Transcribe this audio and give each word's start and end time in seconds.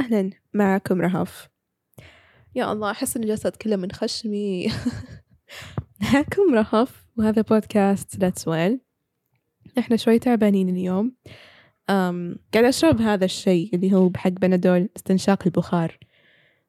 أهلا 0.00 0.30
معكم 0.54 1.00
رهف. 1.00 1.48
يا 2.54 2.72
الله 2.72 2.90
أحس 2.90 3.16
إني 3.16 3.26
جالسة 3.26 3.48
أتكلم 3.48 3.80
من 3.80 3.92
خشمي. 3.92 4.68
معكم 6.02 6.54
رهف 6.54 7.06
وهذا 7.16 7.42
بودكاست 7.42 8.24
That's 8.24 8.42
Well. 8.42 8.78
إحنا 9.78 9.96
شوي 9.96 10.18
تعبانين 10.18 10.68
اليوم. 10.68 11.12
أم 11.90 12.36
قاعد 12.54 12.64
أشرب 12.64 13.00
هذا 13.00 13.24
الشيء 13.24 13.74
اللي 13.74 13.92
هو 13.92 14.08
بحق 14.08 14.30
بنادول 14.30 14.88
استنشاق 14.96 15.42
البخار 15.46 15.98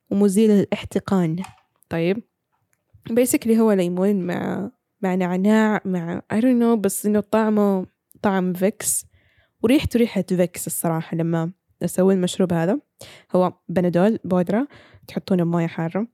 ومزيل 0.09 0.51
الاحتقان. 0.51 1.43
طيب. 1.89 2.23
basically 3.09 3.51
هو 3.57 3.71
ليمون 3.71 4.21
مع 4.21 4.71
مع 5.01 5.15
نعناع 5.15 5.81
مع 5.85 6.21
I 6.33 6.37
don't 6.37 6.61
know 6.61 6.79
بس 6.79 7.05
إنه 7.05 7.19
طعمه 7.19 7.87
طعم 8.21 8.53
فيكس. 8.53 9.05
وريحته 9.61 9.99
ريحة 9.99 10.21
فيكس 10.21 10.67
الصراحة 10.67 11.17
لما 11.17 11.51
أسوي 11.83 12.13
المشروب 12.13 12.53
هذا. 12.53 12.79
هو 13.35 13.53
بنادول 13.69 14.19
بودرة 14.23 14.67
تحطونه 15.07 15.43
بموية 15.43 15.67
حارة. 15.67 16.07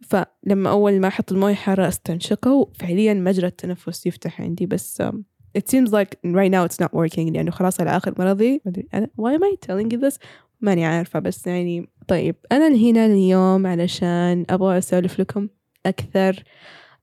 فلما 0.00 0.70
أول 0.70 1.00
ما 1.00 1.08
أحط 1.08 1.32
الموية 1.32 1.54
حارة 1.54 1.88
أستنشقه 1.88 2.70
فعليا 2.74 3.14
مجرى 3.14 3.46
التنفس 3.46 4.06
يفتح 4.06 4.40
عندي. 4.40 4.66
بس 4.66 5.02
um, 5.02 5.16
it 5.58 5.68
seems 5.68 5.90
like 5.92 6.16
right 6.24 6.50
now 6.50 6.64
it's 6.64 6.84
not 6.84 6.92
working 6.94 7.32
لأنه 7.32 7.50
خلاص 7.50 7.80
على 7.80 7.96
آخر 7.96 8.14
مرضي. 8.18 8.62
أنا 8.94 9.06
why 9.20 9.36
am 9.36 9.42
I 9.42 9.66
telling 9.66 9.94
you 9.94 10.00
this 10.00 10.18
ماني 10.60 10.84
عارفة 10.84 11.18
بس 11.18 11.46
يعني 11.46 11.88
طيب. 12.08 12.36
أنا 12.52 12.68
هنا 12.68 13.06
اليوم 13.06 13.66
علشان 13.66 14.44
أبغى 14.50 14.78
أسولف 14.78 15.20
لكم 15.20 15.48
أكثر 15.86 16.42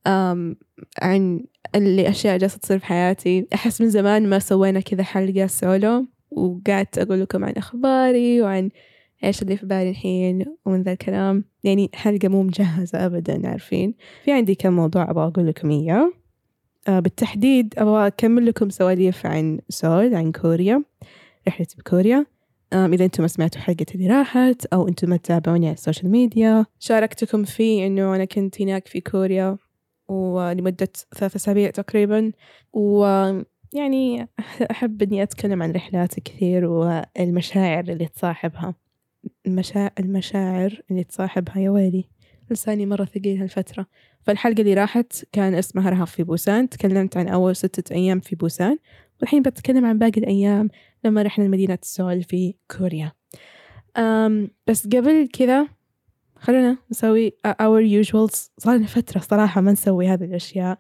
um, 0.07 0.55
عن 1.01 1.45
اللي 1.75 2.09
أشياء 2.09 2.37
جالسة 2.37 2.57
تصير 2.57 2.79
في 2.79 2.85
حياتي. 2.85 3.47
أحس 3.53 3.81
من 3.81 3.89
زمان 3.89 4.29
ما 4.29 4.39
سوينا 4.39 4.79
كذا 4.79 5.03
حلقة 5.03 5.47
سولو 5.47 6.05
وقعدت 6.31 6.97
أقول 6.97 7.21
لكم 7.21 7.45
عن 7.45 7.53
أخباري 7.53 8.41
وعن 8.41 8.69
إيش 9.23 9.41
اللي 9.41 9.57
في 9.57 9.65
بالي 9.65 9.89
الحين 9.89 10.45
ومن 10.65 10.81
ذا 10.81 10.91
الكلام. 10.91 11.43
يعني 11.63 11.89
حلقة 11.93 12.27
مو 12.27 12.43
مجهزة 12.43 13.05
أبدا 13.05 13.49
عارفين؟ 13.49 13.93
في 14.23 14.31
عندي 14.31 14.55
كم 14.55 14.73
موضوع 14.73 15.11
أبغى 15.11 15.27
أقول 15.27 15.47
لكم 15.47 15.71
إياه. 15.71 16.13
آه 16.87 16.99
بالتحديد 16.99 17.73
أبغى 17.77 18.07
أكمل 18.07 18.45
لكم 18.45 18.69
سواليف 18.69 19.25
عن 19.25 19.59
سول 19.69 20.15
عن 20.15 20.31
كوريا 20.31 20.83
رحلتي 21.47 21.77
بكوريا. 21.77 22.25
إذا 22.73 23.05
أنتم 23.05 23.23
ما 23.23 23.27
سمعتوا 23.27 23.61
حلقة 23.61 23.85
اللي 23.95 24.07
راحت 24.07 24.65
أو 24.65 24.87
أنتم 24.87 25.09
ما 25.09 25.17
تتابعوني 25.17 25.65
على 25.65 25.73
ال 25.73 25.79
social 25.79 26.11
media 26.11 26.65
شاركتكم 26.79 27.43
فيه 27.43 27.87
إنه 27.87 28.15
أنا 28.15 28.25
كنت 28.25 28.61
هناك 28.61 28.87
في 28.87 29.01
كوريا 29.01 29.57
ولمدة 30.07 30.89
ثلاثة 31.17 31.35
أسابيع 31.35 31.69
تقريبا. 31.69 32.31
ويعني 33.73 34.29
أحب 34.71 35.01
إني 35.01 35.23
أتكلم 35.23 35.63
عن 35.63 35.71
رحلاتي 35.71 36.21
كثير 36.21 36.65
والمشاعر 36.65 37.83
اللي 37.83 38.05
تصاحبها. 38.05 38.75
المشاعر 39.47 39.91
المشاعر 39.99 40.81
اللي 40.91 41.03
تصاحبها 41.03 41.59
يا 41.59 41.69
ويلي. 41.69 42.09
لساني 42.51 42.85
مرة 42.85 43.05
ثقيل 43.05 43.41
هالفترة. 43.41 43.85
فالحلقة 44.21 44.61
اللي 44.61 44.73
راحت 44.73 45.25
كان 45.31 45.53
اسمها 45.53 45.89
رهف 45.89 46.11
في 46.11 46.23
بوسان. 46.23 46.69
تكلمت 46.69 47.17
عن 47.17 47.27
أول 47.27 47.55
ستة 47.55 47.93
أيام 47.93 48.19
في 48.19 48.35
بوسان. 48.35 48.77
والحين 49.21 49.41
بتكلم 49.41 49.85
عن 49.85 49.97
باقي 49.97 50.21
الأيام 50.21 50.69
لما 51.03 51.21
رحنا 51.21 51.43
لمدينة 51.43 51.77
سول 51.81 52.23
في 52.23 52.55
كوريا. 52.77 53.11
أم 53.97 54.51
بس 54.67 54.87
قبل 54.87 55.29
كذا 55.33 55.67
خلونا 56.35 56.77
نسوي 56.91 57.31
our 57.47 58.05
usuals 58.05 58.49
صار 58.57 58.75
لنا 58.75 58.87
فترة 58.87 59.19
صراحة 59.19 59.61
ما 59.61 59.71
نسوي 59.71 60.07
هذه 60.07 60.23
الأشياء. 60.23 60.77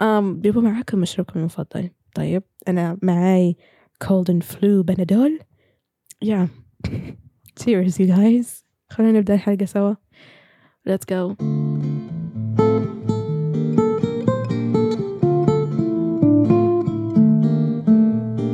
أم 0.00 0.40
بيبقى 0.40 0.62
معاكم 0.62 0.98
مشروبكم 0.98 1.40
المفضل. 1.40 1.90
طيب 2.18 2.42
أنا 2.68 2.98
معاي 3.02 3.56
cold 4.04 4.24
and 4.32 4.42
flu 4.42 4.82
بنادول 4.84 5.38
yeah. 6.24 6.46
Cheers 7.60 7.98
you 7.98 8.06
guys. 8.06 8.64
خلونا 8.90 9.18
نبدأ 9.18 9.34
الحلقة 9.34 9.64
سوا. 9.64 9.94
Let's 10.88 11.04
go. 11.04 11.34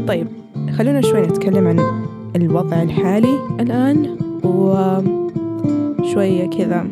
طيب 0.09 0.29
خلونا 0.79 1.01
شوي 1.01 1.21
نتكلم 1.21 1.67
عن 1.67 1.79
الوضع 2.37 2.83
الحالي 2.83 3.39
الآن 3.61 4.19
وشوية 6.05 6.51
كذا 6.51 6.87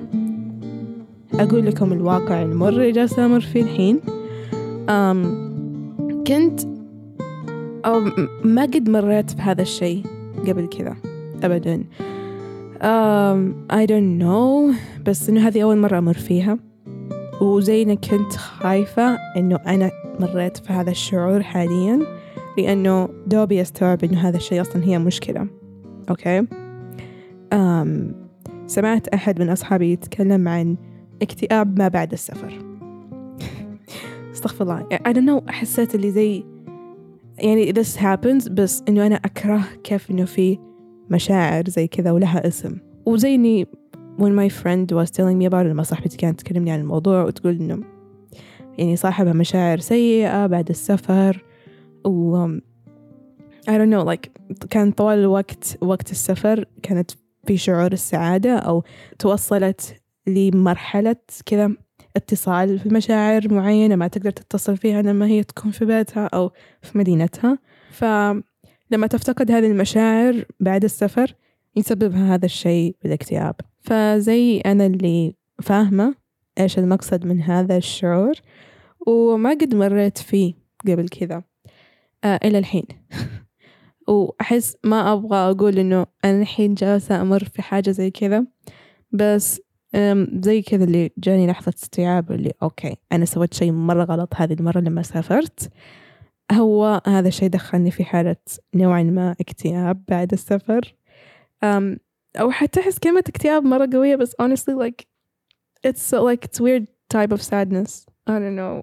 أقول 1.34 1.66
لكم 1.66 1.92
الواقع 1.92 2.42
المر 2.42 2.68
اللي 2.68 2.92
جالسة 2.92 3.26
أمر 3.26 3.40
فيه 3.40 3.62
الحين. 3.62 4.00
أم 4.88 5.51
كنت 6.26 6.60
أو 7.86 8.00
ما 8.44 8.62
قد 8.62 8.88
مريت 8.88 9.34
بهذا 9.34 9.62
الشيء 9.62 10.02
قبل 10.46 10.68
كذا 10.68 10.96
أبدا. 11.42 11.84
um, 12.80 13.72
I 13.72 13.86
don't 13.86 14.22
know 14.22 14.74
بس 15.06 15.28
إنه 15.28 15.48
هذه 15.48 15.62
أول 15.62 15.78
مرة 15.78 15.98
أمر 15.98 16.14
فيها. 16.14 16.58
وزي 17.40 17.84
كنت 17.96 18.32
خايفة 18.32 19.18
إنه 19.36 19.56
أنا 19.56 19.90
مريت 20.20 20.56
في 20.56 20.72
هذا 20.72 20.90
الشعور 20.90 21.42
حاليا 21.42 22.00
لأنه 22.58 23.08
دوبي 23.26 23.60
أستوعب 23.62 24.04
إنه 24.04 24.28
هذا 24.28 24.36
الشيء 24.36 24.60
أصلا 24.60 24.84
هي 24.84 24.98
مشكلة. 24.98 25.46
أوكي؟ 26.10 26.42
um, 27.54 27.88
سمعت 28.66 29.08
أحد 29.08 29.40
من 29.40 29.50
أصحابي 29.50 29.92
يتكلم 29.92 30.48
عن 30.48 30.76
اكتئاب 31.22 31.78
ما 31.78 31.88
بعد 31.88 32.12
السفر. 32.12 32.71
أستغفر 34.46 34.64
الله. 34.64 34.88
I 34.92 35.12
don't 35.12 35.26
know 35.26 35.50
حسيت 35.50 35.94
اللي 35.94 36.10
زي 36.10 36.44
يعني 37.38 37.72
this 37.72 37.96
happens 37.96 38.50
بس 38.50 38.82
إنه 38.88 39.06
أنا 39.06 39.14
أكره 39.14 39.64
كيف 39.84 40.10
إنه 40.10 40.24
في 40.24 40.58
مشاعر 41.10 41.68
زي 41.68 41.86
كذا 41.86 42.10
ولها 42.10 42.46
اسم. 42.48 42.76
وزي 43.06 43.34
إني 43.34 43.66
when 44.18 44.32
my 44.32 44.52
friend 44.62 44.94
was 44.94 45.10
telling 45.10 45.38
me 45.42 45.46
about 45.50 45.54
لما 45.54 45.82
صاحبتي 45.82 46.16
كانت 46.16 46.40
تكلمني 46.40 46.70
عن 46.70 46.80
الموضوع 46.80 47.22
وتقول 47.22 47.54
إنه 47.60 47.80
يعني 48.78 48.96
صاحبها 48.96 49.32
مشاعر 49.32 49.78
سيئة 49.78 50.46
بعد 50.46 50.68
السفر. 50.68 51.44
و 52.04 52.46
I 53.68 53.70
don't 53.70 53.90
know 53.90 54.04
like 54.04 54.30
كان 54.70 54.90
طوال 54.90 55.18
الوقت 55.18 55.78
وقت 55.80 56.10
السفر 56.10 56.64
كانت 56.82 57.10
في 57.46 57.56
شعور 57.56 57.92
السعادة 57.92 58.56
أو 58.56 58.84
توصلت 59.18 59.96
لمرحلة 60.26 61.16
كذا 61.46 61.76
اتصال 62.16 62.78
في 62.78 62.88
مشاعر 62.88 63.54
معينة 63.54 63.96
ما 63.96 64.08
تقدر 64.08 64.30
تتصل 64.30 64.76
فيها 64.76 65.02
لما 65.02 65.26
هي 65.26 65.42
تكون 65.42 65.70
في 65.70 65.84
بيتها 65.84 66.26
أو 66.26 66.50
في 66.82 66.98
مدينتها. 66.98 67.58
فلما 67.90 69.06
تفتقد 69.10 69.50
هذه 69.50 69.66
المشاعر 69.66 70.44
بعد 70.60 70.84
السفر 70.84 71.34
يسببها 71.76 72.34
هذا 72.34 72.46
الشيء 72.46 72.96
بالاكتئاب. 73.02 73.54
فزي 73.80 74.60
أنا 74.60 74.86
اللي 74.86 75.34
فاهمة 75.62 76.14
إيش 76.58 76.78
المقصد 76.78 77.26
من 77.26 77.40
هذا 77.40 77.76
الشعور 77.76 78.34
وما 79.06 79.50
قد 79.50 79.74
مريت 79.74 80.18
فيه 80.18 80.54
قبل 80.88 81.08
كذا 81.08 81.42
آه 82.24 82.40
إلى 82.44 82.58
الحين. 82.58 82.84
وأحس 84.08 84.76
ما 84.84 85.12
أبغى 85.12 85.36
أقول 85.36 85.78
إنه 85.78 86.06
أنا 86.24 86.42
الحين 86.42 86.74
جالسة 86.74 87.22
أمر 87.22 87.44
في 87.44 87.62
حاجة 87.62 87.90
زي 87.90 88.10
كذا 88.10 88.46
بس 89.12 89.60
زي 90.42 90.62
كذا 90.62 90.84
اللي 90.84 91.10
جاني 91.18 91.46
لحظة 91.46 91.72
استيعاب 91.76 92.32
اللي 92.32 92.52
okay 92.62 92.96
أنا 93.12 93.24
سويت 93.24 93.54
شيء 93.54 93.72
مرة 93.72 94.04
غلط 94.04 94.34
هذه 94.36 94.52
المرة 94.52 94.80
لما 94.80 95.02
سافرت. 95.02 95.70
هو 96.52 97.02
هذا 97.06 97.28
الشيء 97.28 97.48
دخلني 97.48 97.90
في 97.90 98.04
حالة 98.04 98.36
نوعا 98.74 99.02
ما 99.02 99.36
اكتئاب 99.40 100.02
بعد 100.08 100.32
السفر. 100.32 100.94
أو 102.40 102.50
حتى 102.50 102.80
أحس 102.80 102.98
كلمة 102.98 103.24
اكتئاب 103.28 103.64
مرة 103.64 103.88
قوية 103.92 104.16
بس 104.16 104.36
honestly 104.42 104.74
like 104.74 105.06
it's 105.86 106.12
like 106.12 106.44
it's 106.44 106.60
weird 106.60 106.86
type 107.14 107.32
of 107.32 107.42
sadness. 107.42 108.06
I 108.28 108.32
don't 108.32 108.56
know. 108.56 108.82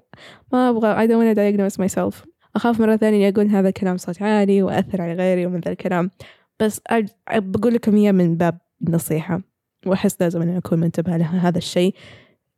ما 0.53 0.69
أبغى 0.69 0.95
I 0.95 1.09
don't 1.09 1.19
want 1.19 1.35
to 1.35 1.35
diagnose 1.35 1.77
myself. 1.77 2.27
أخاف 2.55 2.79
مرة 2.81 2.95
ثانية 2.95 3.29
أقول 3.29 3.47
هذا 3.47 3.67
الكلام 3.67 3.97
صوت 3.97 4.21
عالي 4.21 4.63
وأثر 4.63 5.01
على 5.01 5.13
غيري 5.13 5.45
ومن 5.45 5.59
ذا 5.59 5.71
الكلام. 5.71 6.11
بس 6.59 6.81
بقول 7.35 7.73
لكم 7.73 7.95
إياه 7.95 8.11
من 8.11 8.37
باب 8.37 8.57
النصيحة 8.87 9.41
وأحس 9.85 10.21
لازم 10.21 10.41
أن 10.41 10.55
أكون 10.55 10.79
منتبهة 10.79 11.17
لها 11.17 11.47
هذا 11.47 11.57
الشيء 11.57 11.95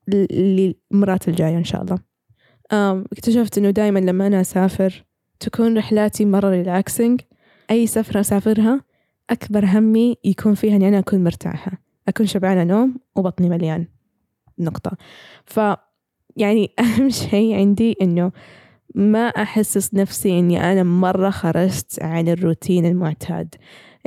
للمرات 0.07 1.27
الجاية 1.27 1.57
إن 1.57 1.63
شاء 1.63 1.81
الله. 1.81 1.99
اكتشفت 3.11 3.57
إنه 3.57 3.69
دايما 3.69 3.99
لما 3.99 4.27
أنا 4.27 4.41
أسافر 4.41 5.05
تكون 5.39 5.77
رحلاتي 5.77 6.25
مرة 6.25 6.49
relaxing 6.49 7.21
أي 7.71 7.87
سفرة 7.87 8.19
أسافرها 8.19 8.81
أكبر 9.29 9.65
همي 9.65 10.17
يكون 10.23 10.53
فيها 10.53 10.75
إني 10.75 10.87
أنا 10.87 10.99
أكون 10.99 11.23
مرتاحة. 11.23 11.71
أكون 12.07 12.25
شبعانة 12.25 12.63
نوم 12.63 12.95
وبطني 13.15 13.49
مليان. 13.49 13.87
نقطة. 14.59 14.97
ف 15.45 15.59
يعني 16.37 16.71
أهم 16.79 17.09
شيء 17.09 17.55
عندي 17.55 17.95
إنه 18.01 18.31
ما 18.95 19.27
أحسس 19.27 19.93
نفسي 19.93 20.39
إني 20.39 20.71
أنا 20.71 20.83
مرة 20.83 21.29
خرجت 21.29 22.01
عن 22.01 22.27
الروتين 22.27 22.85
المعتاد. 22.85 23.55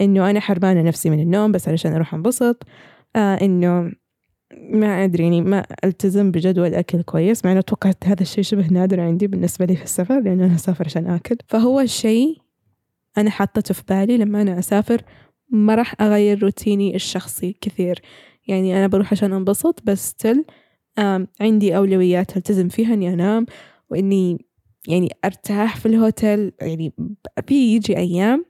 إنه 0.01 0.31
أنا 0.31 0.41
حرمانة 0.41 0.83
نفسي 0.83 1.11
من 1.11 1.21
النوم 1.21 1.53
بس 1.53 1.69
علشان 1.69 1.93
أروح 1.93 2.15
أنبسط. 2.15 2.63
آه 3.17 3.35
إنه 3.35 3.93
ما 4.71 5.05
أدري 5.05 5.23
يعني 5.23 5.41
ما 5.43 5.67
ألتزم 5.85 6.31
بجدول 6.31 6.75
أكل 6.75 7.03
كويس 7.03 7.45
مع 7.45 7.53
إنه 7.53 7.61
أتوقع 7.61 7.93
هذا 8.05 8.23
الشيء 8.23 8.45
شبه 8.45 8.67
نادر 8.67 9.01
عندي 9.01 9.27
بالنسبة 9.27 9.65
لي 9.65 9.77
في 9.77 9.85
السفر 9.85 10.21
لأنه 10.21 10.45
أنا 10.45 10.55
أسافر 10.55 10.85
عشان 10.85 11.07
آكل. 11.07 11.37
فهو 11.49 11.81
الشيء 11.81 12.37
أنا 13.19 13.31
حطته 13.31 13.75
في 13.75 13.83
بالي 13.89 14.17
لما 14.17 14.43
أنا 14.43 14.59
أسافر 14.59 15.03
ما 15.51 15.75
راح 15.75 15.95
أغير 16.01 16.43
روتيني 16.43 16.95
الشخصي 16.97 17.57
كثير. 17.61 18.03
يعني 18.49 18.79
أنا 18.79 18.87
بروح 18.87 19.13
عشان 19.13 19.33
أنبسط 19.33 19.81
بس 19.85 20.15
still 20.15 20.45
عندي 21.41 21.77
أولويات 21.77 22.37
ألتزم 22.37 22.69
فيها 22.69 22.95
إني 22.95 23.13
أنام 23.15 23.47
وإني 23.91 24.47
يعني 24.89 25.09
أرتاح 25.25 25.77
في 25.77 25.87
الهوتيل. 25.87 26.53
يعني 26.61 26.93
في 27.47 27.75
يجي 27.75 27.97
أيام 27.97 28.45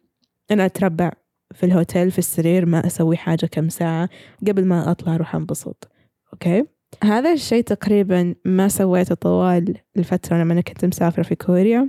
أنا 0.51 0.67
أتربع. 0.67 1.13
في 1.55 1.67
الهوتيل 1.67 2.11
في 2.11 2.19
السرير 2.19 2.67
ما 2.67 2.87
أسوي 2.87 3.17
حاجة 3.17 3.47
كم 3.47 3.69
ساعة 3.69 4.09
قبل 4.49 4.65
ما 4.65 4.91
أطلع 4.91 5.15
أروح 5.15 5.35
أنبسط. 5.35 5.89
أوكي؟ 6.33 6.65
هذا 7.05 7.33
الشيء 7.33 7.63
تقريبا 7.63 8.35
ما 8.45 8.69
سويته 8.69 9.15
طوال 9.15 9.79
الفترة 9.97 10.37
لما 10.37 10.53
أنا 10.53 10.61
كنت 10.61 10.85
مسافرة 10.85 11.23
في 11.23 11.35
كوريا. 11.35 11.89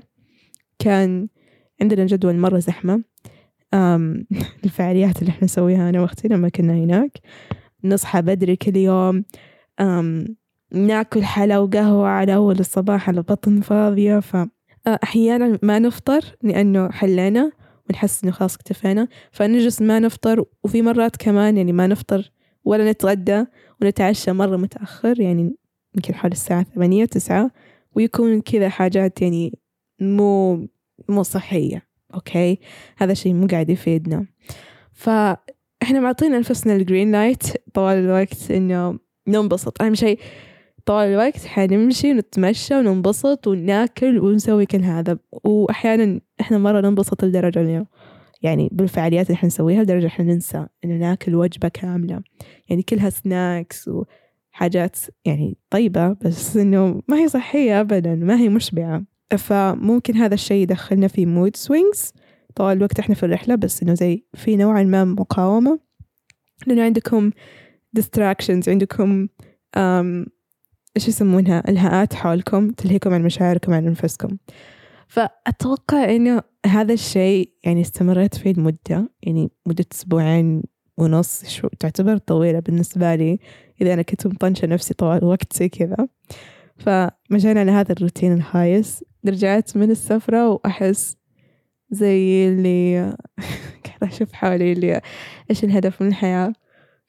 كان 0.80 1.28
عندنا 1.82 2.06
جدول 2.06 2.38
مرة 2.38 2.60
زحمة. 2.60 3.04
الفعاليات 4.66 5.22
اللي 5.22 5.30
إحنا 5.30 5.44
نسويها 5.44 5.90
أنا 5.90 6.02
وأختي 6.02 6.28
لما 6.28 6.50
كنا 6.50 6.74
هناك. 6.74 7.18
نصحى 7.84 8.22
بدري 8.22 8.56
كل 8.56 8.78
يوم. 8.78 9.24
ناكل 10.72 11.24
حلا 11.24 11.60
وقهوة 11.60 12.08
على 12.08 12.36
أول 12.36 12.60
الصباح 12.60 13.10
على 13.10 13.22
بطن 13.22 13.62
فاضية. 13.62 14.20
فأحيانا 14.20 15.60
ما 15.64 15.80
نفطر 15.80 16.22
لأنه 16.44 16.92
حلينا. 16.92 17.52
ونحس 17.90 18.24
إنه 18.24 18.32
خلاص 18.32 18.56
اكتفينا. 18.56 19.08
فنجلس 19.32 19.82
ما 19.82 20.00
نفطر 20.00 20.46
وفي 20.64 20.82
مرات 20.82 21.16
كمان 21.16 21.58
يعني 21.58 21.74
ما 21.74 21.88
نفطر 21.88 22.32
ولا 22.66 22.92
نتغدى 22.92 23.46
ونتعشى 23.82 24.32
مرة 24.32 24.58
متأخر 24.58 25.20
يعني 25.20 25.56
يمكن 25.96 26.16
حول 26.16 26.32
الساعة 26.32 26.64
ثمانية 26.64 27.06
تسعة 27.06 27.52
ويكون 27.96 28.42
كذا 28.42 28.70
حاجات 28.70 29.22
يعني 29.22 29.60
مو 30.00 30.68
مو 31.10 31.24
صحية. 31.24 31.88
أوكي؟ 32.14 32.60
هذا 32.98 33.14
شيء 33.14 33.34
مو 33.34 33.48
قاعد 33.48 33.70
يفيدنا. 33.70 34.26
فإحنا 34.94 36.00
معطينا 36.00 36.38
أنفسنا 36.38 36.76
ال 36.76 36.82
green 36.82 37.12
light 37.12 37.44
طوال 37.74 37.98
الوقت 37.98 38.52
إنه 38.52 39.00
ننبسط. 39.28 39.82
أهم 39.82 39.96
شيء 39.96 40.20
طوال 40.86 41.08
الوقت 41.08 41.46
حنمشي 41.46 42.12
ونتمشى 42.12 42.76
وننبسط 42.76 43.48
وناكل 43.48 44.20
ونسوي 44.20 44.66
كل 44.66 44.82
هذا. 44.82 45.18
وأحيانا 45.32 46.22
إحنا 46.42 46.58
مرة 46.58 46.82
ننبسط 46.82 47.26
لدرجة 47.26 47.60
إنه 47.62 47.86
يعني 48.42 48.70
بالفعاليات 48.72 49.28
اللي 49.28 49.38
حنسويها 49.38 49.84
لدرجة 49.84 50.08
إحنا 50.08 50.26
ننسى 50.26 50.68
إنه 50.86 50.94
ناكل 50.94 51.36
وجبة 51.36 51.68
كاملة. 51.68 52.22
يعني 52.70 52.82
كلها 52.82 53.10
snacks 53.10 53.90
وحاجات 54.54 54.98
يعني 55.26 55.58
طيبة 55.70 56.14
بس 56.14 56.58
إنه 56.58 57.02
ما 57.08 57.18
هي 57.18 57.28
صحية 57.28 57.82
أبدا 57.82 58.16
ما 58.16 58.40
هي 58.40 58.50
مشبعة. 58.50 59.04
فممكن 59.38 60.16
هذا 60.16 60.34
الشيء 60.34 60.64
يدخلنا 60.64 61.08
في 61.08 61.26
mood 61.26 61.56
swings 61.56 62.14
طوال 62.56 62.78
الوقت 62.78 63.00
إحنا 63.00 63.16
في 63.16 63.24
الرحلة 63.24 63.56
بس 63.56 63.84
إنه 63.84 63.94
زي 63.94 64.24
في 64.34 64.56
نوعا 64.56 64.84
ما 64.84 65.04
مقاومة. 65.06 65.80
لأنه 66.68 66.84
عندكم 66.84 67.32
distractions 68.00 68.68
عندكم 68.68 69.28
إيش 70.96 71.08
يسمونها؟ 71.08 71.64
إلهاءات 71.70 72.14
حولكم 72.14 72.72
تلهيكم 72.72 73.14
عن 73.14 73.24
مشاعركم 73.24 73.74
عن 73.74 73.88
أنفسكم. 73.88 74.38
فأتوقع 75.08 76.16
إنه 76.16 76.42
هذا 76.66 76.94
الشيء 76.94 77.50
يعني 77.64 77.82
استمريت 77.82 78.36
فيه 78.36 78.54
لمدة 78.54 79.10
يعني 79.24 79.52
مدة 79.66 79.86
أسبوعين 79.94 80.64
ونص 80.98 81.46
شو 81.46 81.68
تعتبر 81.80 82.18
طويلة 82.18 82.60
بالنسبة 82.60 83.16
لي 83.16 83.40
إذا 83.82 83.94
أنا 83.94 84.02
كنت 84.02 84.28
مطنشة 84.28 84.68
نفسي 84.68 84.94
طوال 84.94 85.18
الوقت 85.18 85.58
زي 85.58 85.70
كذا. 85.70 86.08
فمشينا 86.78 87.60
على 87.60 87.72
هذا 87.72 87.92
الروتين 87.92 88.34
الهايس 88.34 89.04
رجعت 89.28 89.78
من 89.78 89.92
السفرة 89.92 90.50
وأحس 90.50 91.18
زي 91.92 92.48
اللي 92.48 93.00
قاعدة 93.86 94.16
أشوف 94.16 94.34
حولي 94.34 94.72
اللي 94.74 95.02
إيش 95.50 95.64
الهدف 95.64 96.02
من 96.02 96.08
الحياة؟ 96.08 96.54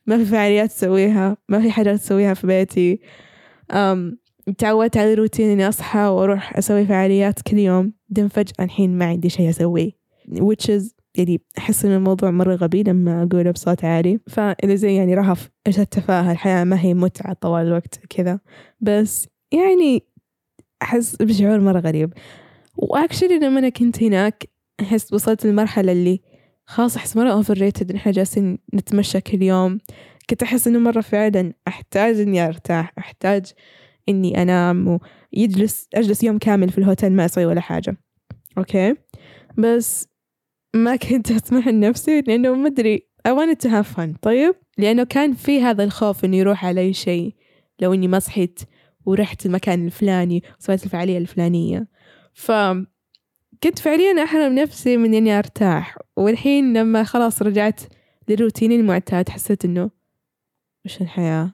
ما 0.06 0.18
في 0.18 0.24
فعاليات 0.24 0.70
تسويها 0.70 1.36
ما 1.48 1.60
في 1.60 1.70
حاجات 1.70 1.98
تسويها 2.00 2.34
في 2.34 2.46
بيتي. 2.46 3.00
تعودت 4.58 4.96
على 4.96 5.14
روتين 5.14 5.50
إني 5.50 5.68
أصحى 5.68 6.00
وأروح 6.00 6.56
أسوي 6.56 6.86
فعاليات 6.86 7.42
كل 7.42 7.58
يوم 7.58 7.92
بعدين 8.08 8.28
فجأة 8.28 8.64
الحين 8.64 8.98
ما 8.98 9.04
عندي 9.04 9.28
شيء 9.28 9.50
أسويه 9.50 9.90
which 10.28 10.68
is 10.68 10.96
يعني 11.16 11.40
أحس 11.58 11.84
إن 11.84 11.92
الموضوع 11.92 12.30
مرة 12.30 12.54
غبي 12.54 12.82
لما 12.82 13.22
أقوله 13.22 13.50
بصوت 13.50 13.84
عالي. 13.84 14.20
فإذا 14.26 14.74
زي 14.74 14.94
يعني 14.94 15.14
رهف 15.14 15.50
إيش 15.66 15.80
التفاهة 15.80 16.32
الحياة 16.32 16.64
ما 16.64 16.80
هي 16.80 16.94
متعة 16.94 17.32
طوال 17.32 17.66
الوقت 17.66 18.00
كذا. 18.10 18.40
بس 18.80 19.28
يعني 19.52 20.02
أحس 20.82 21.16
بشعور 21.16 21.60
مرة 21.60 21.80
غريب. 21.80 22.12
وأكشلي 22.76 23.38
لما 23.38 23.58
أنا 23.58 23.68
كنت 23.68 24.02
هناك 24.02 24.48
أحس 24.80 25.12
وصلت 25.12 25.46
للمرحلة 25.46 25.92
اللي 25.92 26.20
خلاص 26.66 26.96
أحس 26.96 27.16
مرة 27.16 27.32
أوفر 27.32 27.54
ريتد 27.54 27.90
إن 27.90 27.96
إحنا 27.96 28.12
جالسين 28.12 28.58
نتمشى 28.74 29.20
كل 29.20 29.42
يوم. 29.42 29.78
كنت 30.30 30.42
أحس 30.42 30.66
إنه 30.66 30.78
مرة 30.78 31.00
فعلا 31.00 31.52
أحتاج 31.68 32.20
إني 32.20 32.46
أرتاح 32.46 32.92
أحتاج 32.98 33.52
إني 34.08 34.42
أنام 34.42 34.98
ويجلس 35.32 35.88
أجلس 35.94 36.24
يوم 36.24 36.38
كامل 36.38 36.68
في 36.68 36.78
الهوتيل 36.78 37.12
ما 37.12 37.24
أسوي 37.24 37.46
ولا 37.46 37.60
حاجة. 37.60 37.96
أوكي؟ 38.58 38.94
بس 39.58 40.08
ما 40.74 40.96
كنت 40.96 41.30
أسمح 41.42 41.68
لنفسي 41.68 42.20
لأنه 42.20 42.54
ما 42.54 42.66
أدري 42.66 43.06
I 43.28 43.32
wanted 43.32 43.60
to 43.60 43.70
have 43.70 43.96
fun. 43.96 44.18
طيب؟ 44.22 44.54
لأنه 44.78 45.04
كان 45.04 45.34
في 45.34 45.62
هذا 45.62 45.84
الخوف 45.84 46.24
إنه 46.24 46.36
يروح 46.36 46.64
علي 46.64 46.92
شيء 46.92 47.34
لو 47.80 47.94
إني 47.94 48.08
ما 48.08 48.18
صحيت 48.18 48.60
ورحت 49.06 49.46
المكان 49.46 49.86
الفلاني 49.86 50.42
وسويت 50.60 50.84
الفعالية 50.84 51.18
الفلانية. 51.18 51.88
ف 52.34 52.52
كنت 53.62 53.78
فعليا 53.78 54.24
أحرم 54.24 54.54
نفسي 54.54 54.96
من 54.96 55.14
إني 55.14 55.38
أرتاح. 55.38 55.98
والحين 56.16 56.78
لما 56.78 57.04
خلاص 57.04 57.42
رجعت 57.42 57.80
لروتيني 58.28 58.76
المعتاد 58.76 59.28
حسيت 59.28 59.64
إنه 59.64 59.90
وش 60.86 61.00
الحياة. 61.00 61.52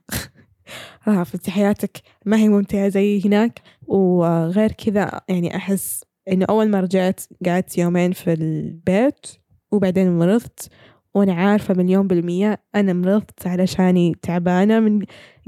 رافضتي 1.08 1.50
حياتك 1.50 2.02
ما 2.26 2.36
هي 2.36 2.48
ممتعة 2.48 2.88
زي 2.88 3.26
هناك 3.26 3.60
وغير 3.82 4.72
كذا 4.72 5.20
يعني 5.28 5.56
أحس 5.56 6.04
إنه 6.28 6.46
أول 6.50 6.68
ما 6.68 6.80
رجعت 6.80 7.20
قعدت 7.46 7.78
يومين 7.78 8.12
في 8.12 8.32
البيت 8.32 9.26
وبعدين 9.72 10.18
مرضت 10.18 10.68
وأنا 11.14 11.34
عارفة 11.34 11.74
مليون 11.74 12.06
بالمية 12.06 12.62
أنا 12.74 12.92
مرضت 12.92 13.46
علشاني 13.46 14.14
تعبانة 14.22 14.80
من 14.80 15.02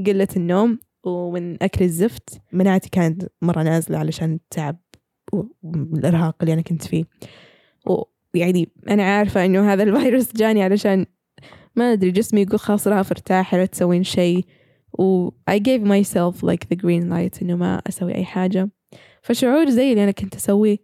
قلة 0.06 0.28
النوم 0.36 0.78
ومن 1.04 1.62
أكل 1.62 1.84
الزفت. 1.84 2.40
مناعتي 2.52 2.90
كانت 2.90 3.22
مرة 3.42 3.62
نازلة 3.62 3.98
علشان 3.98 4.34
التعب 4.34 4.76
والإرهاق 5.62 6.36
اللي 6.40 6.52
أنا 6.52 6.62
كنت 6.62 6.84
فيه. 6.84 7.04
ويعني 8.34 8.68
أنا 8.90 9.02
عارفة 9.02 9.44
إنه 9.44 9.72
هذا 9.72 9.82
الفيروس 9.82 10.32
جاني 10.36 10.62
علشان 10.62 11.06
ما 11.76 11.92
أدري 11.92 12.10
جسمي 12.10 12.42
يقول 12.42 12.58
خلاص 12.58 12.88
راح 12.88 13.10
أرتاح 13.10 13.54
لا 13.54 13.66
تسوين 13.66 14.02
شيء. 14.04 14.44
و 14.98 15.30
I 15.30 15.58
gave 15.58 15.82
myself 15.82 16.42
like 16.42 16.68
the 16.72 16.76
green 16.76 17.10
light 17.10 17.42
إنه 17.42 17.56
ما 17.56 17.82
أسوي 17.88 18.14
أي 18.14 18.24
حاجة. 18.24 18.70
فشعور 19.22 19.70
زي 19.70 19.90
اللي 19.90 20.04
أنا 20.04 20.10
كنت 20.10 20.34
أسوي 20.34 20.80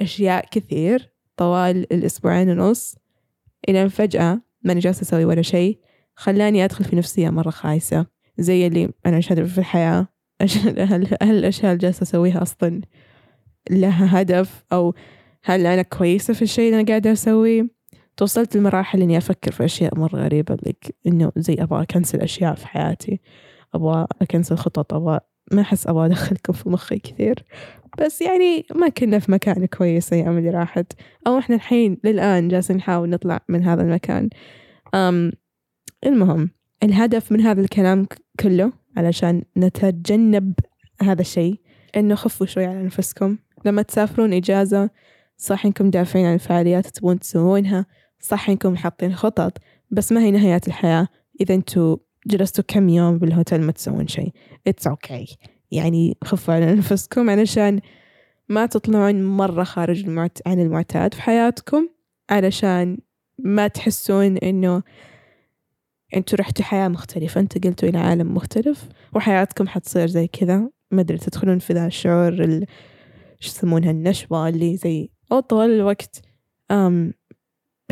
أشياء 0.00 0.46
كثير 0.50 1.12
طوال 1.36 1.92
الأسبوعين 1.92 2.50
ونص 2.50 2.96
إلى 3.68 3.88
فجأة 3.88 4.40
ما 4.62 4.72
أنا 4.72 4.80
جالسة 4.80 5.02
أسوي 5.02 5.24
ولا 5.24 5.42
شيء 5.42 5.78
خلاني 6.14 6.64
أدخل 6.64 6.84
في 6.84 6.96
نفسية 6.96 7.30
مرة 7.30 7.50
خايسة. 7.50 8.06
زي 8.38 8.66
اللي 8.66 8.90
أنا 9.06 9.16
إيش 9.16 9.28
في 9.32 9.58
الحياة 9.58 10.08
هل 10.42 11.08
الأشياء 11.22 11.72
اللي 11.72 11.82
جالسة 11.82 12.02
أسويها 12.02 12.42
أصلا 12.42 12.80
لها 13.70 14.20
هدف 14.20 14.64
أو 14.72 14.94
هل 15.44 15.66
أنا 15.66 15.82
كويسة 15.82 16.34
في 16.34 16.42
الشيء 16.42 16.64
اللي 16.64 16.80
أنا 16.80 16.88
قاعدة 16.88 17.12
أسويه؟ 17.12 17.79
توصلت 18.16 18.56
لمراحل 18.56 19.02
إني 19.02 19.18
أفكر 19.18 19.52
في 19.52 19.64
أشياء 19.64 19.98
مرة 19.98 20.16
غريبة 20.16 20.54
لك 20.54 20.94
إنه 21.06 21.32
زي 21.36 21.54
أبغى 21.54 21.82
أكنسل 21.82 22.20
أشياء 22.20 22.54
في 22.54 22.68
حياتي 22.68 23.20
أبغى 23.74 24.06
أكنسل 24.22 24.56
خطط 24.56 24.94
أبغى 24.94 25.20
ما 25.52 25.62
أحس 25.62 25.86
أبغى 25.86 26.06
أدخلكم 26.06 26.52
في 26.52 26.68
مخي 26.68 26.98
كثير. 26.98 27.44
بس 28.00 28.22
يعني 28.22 28.66
ما 28.74 28.88
كنا 28.88 29.18
في 29.18 29.32
مكان 29.32 29.66
كويس 29.66 30.12
الأيام 30.12 30.38
اللي 30.38 30.50
راحت. 30.50 30.92
أو 31.26 31.38
إحنا 31.38 31.56
الحين 31.56 31.98
للآن 32.04 32.48
جالسين 32.48 32.76
نحاول 32.76 33.10
نطلع 33.10 33.40
من 33.48 33.64
هذا 33.64 33.82
المكان. 33.82 34.28
أم 34.94 35.32
المهم 36.06 36.50
الهدف 36.82 37.32
من 37.32 37.40
هذا 37.40 37.60
الكلام 37.60 38.06
كله 38.40 38.72
علشان 38.96 39.42
نتجنب 39.56 40.54
هذا 41.02 41.20
الشيء 41.20 41.60
إنه 41.96 42.14
خفوا 42.14 42.46
شوي 42.46 42.66
على 42.66 42.82
نفسكم. 42.82 43.38
لما 43.64 43.82
تسافرون 43.82 44.32
إجازة 44.32 44.90
صح 45.36 45.66
إنكم 45.66 45.90
دافعين 45.90 46.26
عن 46.26 46.34
الفعاليات 46.34 46.86
تبون 46.86 47.18
تسوونها. 47.18 47.86
صح 48.20 48.50
إنكم 48.50 48.76
حاطين 48.76 49.14
خطط 49.14 49.58
بس 49.90 50.12
ما 50.12 50.20
هي 50.20 50.30
نهايات 50.30 50.68
الحياة. 50.68 51.08
إذا 51.40 51.54
أنتوا 51.54 51.96
جلستوا 52.26 52.64
كم 52.68 52.88
يوم 52.88 53.18
بالهوتيل 53.18 53.60
ما 53.60 53.72
تسوون 53.72 54.08
شيء. 54.08 54.32
It's 54.68 54.92
okay. 54.92 55.36
يعني 55.70 56.16
خفوا 56.24 56.54
على 56.54 56.74
نفسكم 56.74 57.30
علشان 57.30 57.80
ما 58.48 58.66
تطلعون 58.66 59.24
مرة 59.24 59.64
خارج 59.64 60.04
المعت... 60.04 60.38
عن 60.46 60.60
المعتاد 60.60 61.14
في 61.14 61.22
حياتكم 61.22 61.88
علشان 62.30 62.98
ما 63.38 63.68
تحسون 63.68 64.36
إنه 64.36 64.82
أنتوا 66.16 66.38
رحتوا 66.38 66.64
حياة 66.64 66.88
مختلفة 66.88 67.40
انتقلتوا 67.40 67.88
إلى 67.88 67.98
عالم 67.98 68.34
مختلف 68.34 68.88
وحياتكم 69.14 69.68
حتصير 69.68 70.06
زي 70.06 70.26
كذا. 70.26 70.70
ما 70.90 71.00
أدري 71.00 71.18
تدخلون 71.18 71.58
في 71.58 71.72
ذا 71.72 71.86
الشعور 71.86 72.32
ال... 72.32 72.66
شو 73.40 73.48
يسمونها 73.48 73.90
النشوة 73.90 74.48
اللي 74.48 74.76
زي 74.76 75.10
أو 75.32 75.40
طوال 75.40 75.70
الوقت 75.70 76.22
أم 76.70 77.12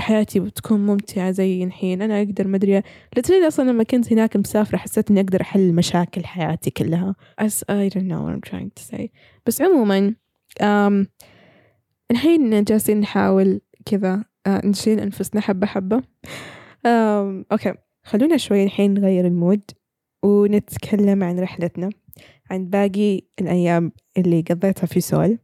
حياتي 0.01 0.41
بتكون 0.41 0.87
ممتعة 0.87 1.31
زي 1.31 1.65
الحين. 1.65 2.03
أنا 2.03 2.19
أقدر 2.19 2.49
مدري 2.49 2.83
لترين 3.17 3.45
أصلا 3.45 3.71
لما 3.71 3.83
كنت 3.83 4.13
هناك 4.13 4.37
مسافرة 4.37 4.79
حسيت 4.79 5.11
إني 5.11 5.21
أقدر 5.21 5.41
أحل 5.41 5.73
مشاكل 5.75 6.25
حياتي 6.25 6.71
كلها. 6.71 7.15
As 7.41 7.55
I 7.71 7.89
don't 7.95 8.09
know 8.09 8.23
what 8.23 8.33
I'm 8.35 8.51
trying 8.51 8.71
to 8.81 8.97
say. 8.97 9.09
بس 9.47 9.63
عموما 9.63 10.15
um, 10.61 11.07
الحين 12.11 12.65
جالسين 12.65 13.01
نحاول 13.01 13.61
كذا 13.87 14.25
uh, 14.49 14.65
نشيل 14.65 15.01
أنفسنا 15.01 15.41
حبة 15.41 15.67
حبة. 15.67 15.99
um, 15.99 17.45
أوكي. 17.53 17.75
خلونا 18.05 18.37
شوي 18.37 18.65
الحين 18.65 18.95
نغير 18.95 19.27
ال 19.27 19.34
mood 19.34 19.63
ونتكلم 20.23 21.25
عن 21.25 21.39
رحلتنا. 21.39 21.91
عن 22.51 22.65
باقي 22.65 23.23
الأيام 23.41 23.93
اللي 24.17 24.45
قضيتها 24.51 24.87
في 24.87 25.01
سول. 25.01 25.39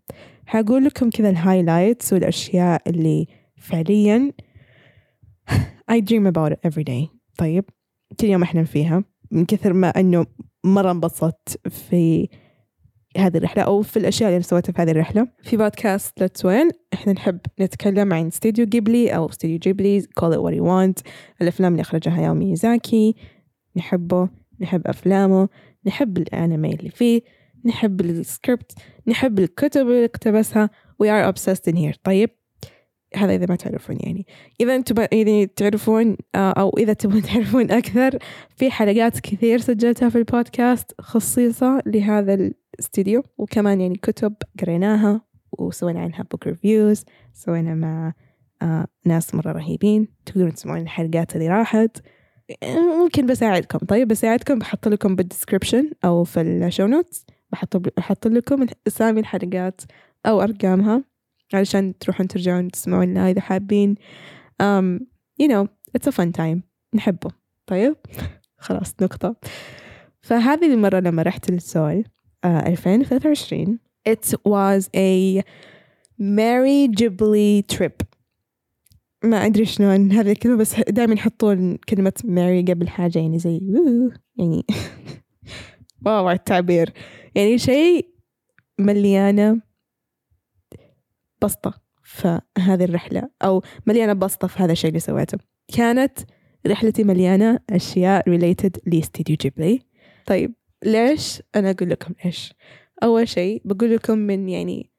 حقول 0.46 0.84
لكم 0.84 1.10
كذا 1.10 1.30
ال 1.30 1.38
highlights 1.38 2.12
والأشياء 2.12 2.82
اللي 2.86 3.26
فعليا 3.64 4.32
I 5.90 6.00
dream 6.00 6.26
about 6.26 6.52
it 6.52 6.70
every 6.70 6.84
day. 6.84 7.08
طيب 7.38 7.64
كل 8.20 8.26
يوم 8.26 8.42
أحلم 8.42 8.64
فيها. 8.64 9.04
من 9.30 9.44
كثر 9.44 9.72
ما 9.72 9.88
أنه 9.88 10.26
مرة 10.64 10.90
انبسطت 10.90 11.68
في 11.68 12.28
هذه 13.16 13.36
الرحلة 13.36 13.62
أو 13.62 13.82
في 13.82 13.96
الأشياء 13.96 14.30
اللي 14.30 14.42
سويتها 14.42 14.72
في 14.72 14.82
هذه 14.82 14.90
الرحلة. 14.90 15.28
في 15.42 15.56
بودكاست 15.56 16.22
Let's 16.22 16.44
Win 16.44 16.70
إحنا 16.94 17.12
نحب 17.12 17.38
نتكلم 17.60 18.12
عن 18.12 18.26
استوديو 18.26 18.66
جيبلي 18.66 19.16
أو 19.16 19.26
استوديو 19.26 19.58
جيبلي 19.58 20.02
call 20.02 20.32
it 20.32 20.38
what 20.38 20.54
you 20.54 20.64
want. 20.64 21.12
الأفلام 21.42 21.72
اللي 21.72 21.82
أخرجها 21.82 22.18
هاياو 22.18 22.34
ميازاكي 22.34 23.16
نحبه 23.76 24.28
نحب 24.60 24.86
أفلامه 24.86 25.48
نحب 25.86 26.18
الأنمي 26.18 26.74
اللي 26.74 26.90
فيه 26.90 27.22
نحب 27.64 28.00
السكريبت 28.00 28.72
نحب 29.06 29.38
الكتب 29.38 29.86
اللي 29.86 30.04
اقتبسها. 30.04 30.70
We 31.02 31.06
are 31.06 31.32
obsessed 31.32 31.72
in 31.72 31.76
here. 31.76 31.96
طيب 32.02 32.30
هذا 33.16 33.34
إذا 33.34 33.46
ما 33.48 33.56
تعرفون 33.56 33.96
يعني. 34.00 34.26
إذا 34.60 34.74
أنتم 34.76 35.06
إذا 35.12 35.44
تعرفون 35.44 36.16
أو 36.34 36.70
إذا 36.78 36.92
تبون 36.92 37.22
تعرفون 37.32 37.70
أكثر 37.70 38.18
في 38.56 38.70
حلقات 38.70 39.20
كثير 39.20 39.58
سجلتها 39.58 40.08
في 40.08 40.18
البودكاست 40.18 40.92
خصيصة 41.00 41.82
لهذا 41.86 42.34
الاستديو 42.34 43.22
وكمان 43.38 43.80
يعني 43.80 43.96
كتب 43.96 44.34
قريناها 44.60 45.20
وسوينا 45.58 46.00
عنها 46.00 46.22
book 46.30 46.46
reviews 46.46 47.04
سوينا 47.32 47.74
مع 47.74 48.12
آه 48.62 48.86
ناس 49.06 49.34
مرة 49.34 49.52
رهيبين 49.52 50.08
تقدرون 50.26 50.54
تسمعون 50.54 50.80
الحلقات 50.80 51.36
اللي 51.36 51.48
راحت. 51.48 51.98
ممكن 53.00 53.26
بساعدكم. 53.26 53.78
طيب 53.78 54.08
بساعدكم 54.08 54.58
بحط 54.58 54.88
لكم 54.88 55.16
بال 55.16 55.27
description 55.27 55.90
أو 56.04 56.24
في 56.24 56.40
ال 56.40 56.49
show 56.49 56.86
notes 56.86 57.26
بحط 57.52 57.76
بحط 57.76 58.26
لكم 58.26 58.66
أسامي 58.86 59.20
الحلقات 59.20 59.80
أو 60.26 60.42
أرقامها. 60.42 61.13
علشان 61.54 61.98
تروحون 61.98 62.28
ترجعون 62.28 62.70
تسمعون 62.70 63.14
لها 63.14 63.30
إذا 63.30 63.40
حابين. 63.40 63.94
um, 64.62 65.00
you 65.42 65.48
know 65.48 65.68
it's 65.98 66.06
a 66.06 66.12
fun 66.12 66.32
time. 66.32 66.60
نحبه. 66.94 67.30
طيب؟ 67.66 67.96
خلاص 68.64 68.94
نقطة. 69.02 69.36
فهذه 70.20 70.74
المرة 70.74 71.00
لما 71.00 71.22
رحت 71.22 71.50
لسول 71.50 72.04
uh, 72.46 72.48
2023 72.48 73.78
it 74.08 74.34
was 74.48 74.88
a 74.96 75.42
Mary 76.20 76.88
Ghibli 76.88 77.62
trip. 77.76 78.02
ما 79.24 79.46
أدري 79.46 79.64
شلون 79.64 80.12
هذه 80.12 80.32
الكلمة 80.32 80.56
بس 80.56 80.80
دائما 80.80 81.14
يحطون 81.14 81.76
كلمة 81.76 82.12
ماري 82.24 82.62
قبل 82.62 82.88
حاجة 82.88 83.18
يعني 83.18 83.38
زي 83.38 83.60
يعني 84.36 84.66
واو 86.06 86.30
التعبير. 86.30 86.92
يعني 87.34 87.58
شيء 87.58 88.08
مليانة 88.78 89.60
بسطة 91.44 91.74
في 92.02 92.40
هذه 92.58 92.84
الرحلة 92.84 93.28
أو 93.42 93.62
مليانة 93.86 94.12
بسطة 94.12 94.48
في 94.48 94.62
هذا 94.62 94.72
الشيء 94.72 94.88
اللي 94.88 95.00
سويته. 95.00 95.38
كانت 95.76 96.18
رحلتي 96.66 97.04
مليانة 97.04 97.58
أشياء 97.70 98.30
related 98.30 98.70
لاستديو 98.86 99.36
جيبلي 99.36 99.80
طيب 100.26 100.54
ليش 100.84 101.42
أنا 101.56 101.70
أقول 101.70 101.90
لكم 101.90 102.14
ليش؟ 102.24 102.54
أول 103.02 103.28
شيء 103.28 103.62
بقول 103.64 103.94
لكم 103.94 104.18
من 104.18 104.48
يعني 104.48 104.90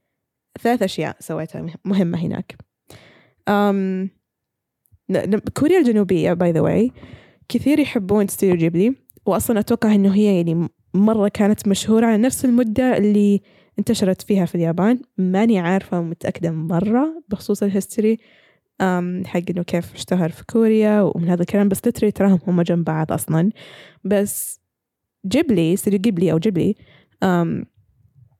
ثلاث 0.61 0.83
أشياء 0.83 1.15
سويتها 1.19 1.65
مهمة 1.85 2.17
هناك. 2.17 2.55
um, 3.49 4.09
كوريا 5.57 5.79
الجنوبية 5.79 6.33
by 6.34 6.51
the 6.51 6.62
way 6.62 6.91
كثير 7.49 7.79
يحبون 7.79 8.25
استوديو 8.25 8.55
جيبلي 8.55 8.95
وأصلا 9.25 9.59
أتوقع 9.59 9.95
إنه 9.95 10.15
هي 10.15 10.35
يعني 10.35 10.69
مرة 10.93 11.27
كانت 11.27 11.67
مشهورة 11.67 12.05
على 12.05 12.17
نفس 12.17 12.45
المدة 12.45 12.97
اللي 12.97 13.41
انتشرت 13.79 14.22
فيها 14.22 14.46
في 14.46 14.55
اليابان. 14.55 15.00
ماني 15.17 15.60
عارفة 15.60 16.00
ومتأكدة 16.00 16.51
مرة 16.51 17.24
بخصوص 17.29 17.63
ال 17.63 17.70
history 17.70 18.17
حق 19.25 19.41
إنه 19.50 19.63
كيف 19.63 19.94
اشتهر 19.94 20.29
في 20.29 20.46
كوريا 20.46 21.01
ومن 21.01 21.29
هذا 21.29 21.41
الكلام. 21.41 21.70
بس 21.70 21.88
literally 21.88 22.12
تراهم 22.12 22.39
هم 22.48 22.62
جنب 22.62 22.84
بعض 22.84 23.12
أصلا. 23.12 23.51
بس 24.03 24.60
جيبلي 25.25 25.74
استوديو 25.74 26.00
جيبلي 26.00 26.32
أو 26.32 26.38
جيبلي 26.38 26.75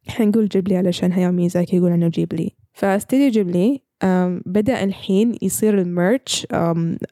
حنقول 0.08 0.48
جيبلي 0.48 0.78
علشان 0.78 1.12
هاياو 1.12 1.32
ميازاكي 1.32 1.78
يقول 1.78 1.92
عنه 1.92 2.08
جيبلي. 2.08 2.52
فاستوديو 2.74 3.30
جيبلي 3.30 3.82
بدأ 4.46 4.84
الحين 4.84 5.38
يصير 5.42 5.82
ال 5.82 5.93
merch 5.93 6.48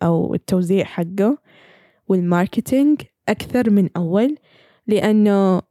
أو 0.04 0.34
التوزيع 0.34 0.86
حقه 0.86 1.38
وال 2.08 2.25
marketing 2.25 3.02
أكثر 3.30 3.70
من 3.70 3.90
أول 3.98 4.38
لأنه 4.88 5.62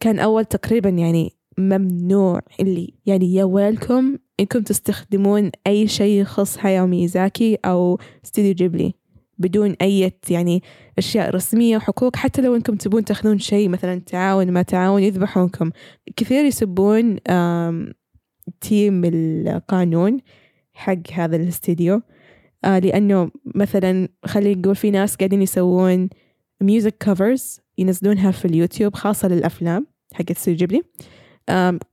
كان 0.00 0.18
أول 0.18 0.44
تقريبا 0.44 0.88
يعني 0.88 1.35
ممنوع. 1.58 2.40
اللي 2.60 2.94
يعني 3.06 3.34
يا 3.34 3.44
ويلكم 3.44 4.18
إنكم 4.40 4.62
تستخدمون 4.62 5.50
أي 5.66 5.88
شيء 5.88 6.20
يخص 6.20 6.58
هاياو 6.60 6.86
ميازاكي 6.86 7.58
أو 7.64 7.98
استوديو 8.24 8.54
جيبلي 8.54 8.94
بدون 9.38 9.76
أي 9.82 10.12
يعني 10.30 10.62
أشياء 10.98 11.34
رسمية 11.34 11.76
وحقوق. 11.76 12.16
حتى 12.16 12.42
لو 12.42 12.56
إنكم 12.56 12.76
تبون 12.76 13.04
تاخذون 13.04 13.38
شيء 13.38 13.68
مثلا 13.68 14.00
تعاون 14.00 14.50
ما 14.50 14.62
تعاون 14.62 15.02
يذبحونكم. 15.02 15.70
كثير 16.16 16.44
يسبون 16.44 17.16
team 18.60 19.02
القانون 19.04 20.18
حق 20.72 21.10
هذا 21.12 21.36
الاستديو 21.36 22.02
آه 22.64 22.78
لأنه 22.78 23.30
مثلا 23.54 24.08
خلينا 24.24 24.60
نقول 24.60 24.76
في 24.76 24.90
ناس 24.90 25.16
قاعدين 25.16 25.42
يسوون 25.42 26.08
music 26.60 26.94
covers 27.00 27.60
ينزلونها 27.78 28.30
في 28.30 28.44
اليوتيوب 28.44 28.94
خاصة 28.94 29.28
للأفلام 29.28 29.86
حقت 30.14 30.30
استوديو 30.30 30.58
جيبلي. 30.58 30.82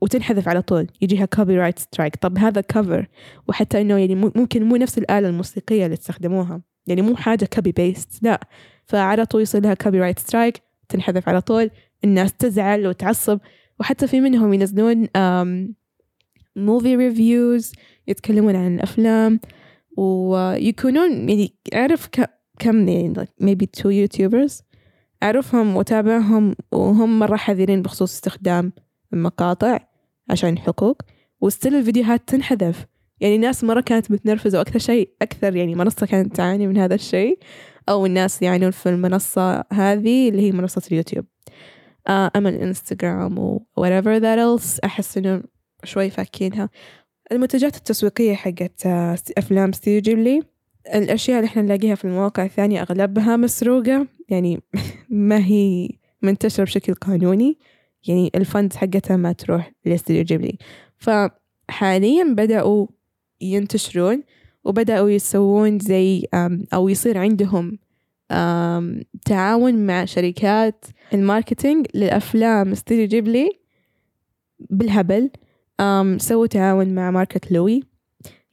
وتنحذف 0.01 0.47
على 0.47 0.61
طول. 0.61 0.87
يجيها 1.01 1.25
copyright 1.25 1.79
strike 1.79 2.15
طب 2.15 2.37
هذا 2.37 2.61
cover 2.61 3.07
وحتى 3.47 3.81
إنه 3.81 3.97
يعني 3.97 4.15
ممكن 4.15 4.63
مو 4.63 4.75
نفس 4.75 4.97
الآلة 4.97 5.29
الموسيقية 5.29 5.85
اللي 5.85 5.93
استخدموها 5.93 6.61
يعني 6.87 7.01
مو 7.01 7.15
حاجة 7.15 7.45
copy 7.53 7.71
paste 7.71 8.23
لا. 8.23 8.39
فعلى 8.85 9.25
طول 9.25 9.41
يصير 9.41 9.61
لها 9.61 9.73
copyright 9.73 10.19
strike 10.19 10.61
تنحذف 10.89 11.29
على 11.29 11.41
طول. 11.41 11.69
الناس 12.03 12.33
تزعل 12.33 12.87
وتعصب. 12.87 13.39
وحتى 13.79 14.07
في 14.07 14.21
منهم 14.21 14.53
ينزلون 14.53 15.07
movie 16.55 16.95
reviews 16.95 17.71
يتكلمون 18.07 18.55
عن 18.55 18.75
الأفلام. 18.75 19.39
ويكونون 19.97 21.29
يعني 21.29 21.53
أعرف 21.73 22.09
كم 22.59 22.87
يعني 22.87 23.13
maybe 23.43 23.81
two 23.81 23.85
YouTubers 23.85 24.61
أعرفهم 25.23 25.75
وأتابعهم 25.75 26.55
وهم 26.71 27.19
مرة 27.19 27.35
حذرين 27.35 27.81
بخصوص 27.81 28.13
استخدام. 28.13 28.73
المقاطع 29.13 29.79
عشان 30.29 30.53
الحقوق 30.53 31.01
و 31.41 31.47
still 31.47 31.75
الفيديوهات 31.75 32.21
تنحذف. 32.27 32.85
يعني 33.19 33.37
ناس 33.37 33.63
مرة 33.63 33.81
كانت 33.81 34.11
متنرفزة 34.11 34.57
وأكثر 34.57 34.79
شيء 34.79 35.09
أكثر 35.21 35.55
يعني 35.55 35.75
منصة 35.75 36.05
كانت 36.05 36.35
تعاني 36.35 36.67
من 36.67 36.77
هذا 36.77 36.95
الشيء 36.95 37.39
أو 37.89 38.05
الناس 38.05 38.41
يعانون 38.41 38.71
في 38.71 38.89
المنصة 38.89 39.63
هذه 39.73 40.29
اللي 40.29 40.41
هي 40.41 40.51
منصة 40.51 40.81
اليوتيوب. 40.91 41.25
آه 42.07 42.31
أما 42.35 42.49
الإنستغرام 42.49 43.39
و 43.39 43.59
whatever 43.79 44.21
that 44.21 44.37
else 44.39 44.79
أحس 44.83 45.17
إنه 45.17 45.43
شوي 45.83 46.09
فاكينها. 46.09 46.69
المنتجات 47.31 47.75
التسويقية 47.77 48.33
حقت 48.35 48.85
آه، 48.85 49.17
أفلام 49.37 49.71
ستوديو 49.71 50.01
جيبلي 50.01 50.41
الأشياء 50.95 51.37
اللي 51.37 51.47
إحنا 51.47 51.61
نلاقيها 51.61 51.95
في 51.95 52.05
المواقع 52.05 52.45
الثانية 52.45 52.81
أغلبها 52.81 53.37
مسروقة. 53.37 54.07
يعني 54.29 54.61
ما 55.09 55.45
هي 55.45 55.89
منتشرة 56.21 56.63
بشكل 56.63 56.93
قانوني. 56.93 57.57
يعني 58.07 58.31
ال 58.35 58.43
fund 58.43 58.73
حقتها 58.73 59.17
ما 59.17 59.31
تروح 59.31 59.71
لاستديو 59.85 60.23
جيبلي 60.23 60.57
فحاليا 60.97 62.23
بدأوا 62.23 62.87
ينتشرون 63.41 64.23
وبدأوا 64.63 65.09
يسوون 65.09 65.79
زي 65.79 66.27
أو 66.73 66.89
يصير 66.89 67.17
عندهم 67.17 67.79
تعاون 69.25 69.85
مع 69.85 70.05
شركات 70.05 70.85
ال 71.13 71.21
marketing 71.21 71.87
للأفلام 71.95 72.71
استديو 72.71 73.07
جيبلي 73.07 73.49
بالهبل. 74.59 75.29
سووا 76.17 76.47
تعاون 76.47 76.95
مع 76.95 77.11
ماركة 77.11 77.41
لويفي. 77.51 77.83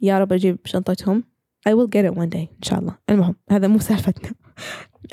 يا 0.01 0.19
رب 0.19 0.33
أجيب 0.33 0.59
شنطتهم. 0.65 1.25
I 1.69 1.73
will 1.73 1.89
get 1.89 2.05
it 2.11 2.15
one 2.15 2.31
day 2.31 2.49
إن 2.57 2.63
شاء 2.63 2.79
الله. 2.79 2.99
المهم 3.11 3.35
هذا 3.51 3.69
مو 3.69 3.79
سالفتنا. 3.79 4.31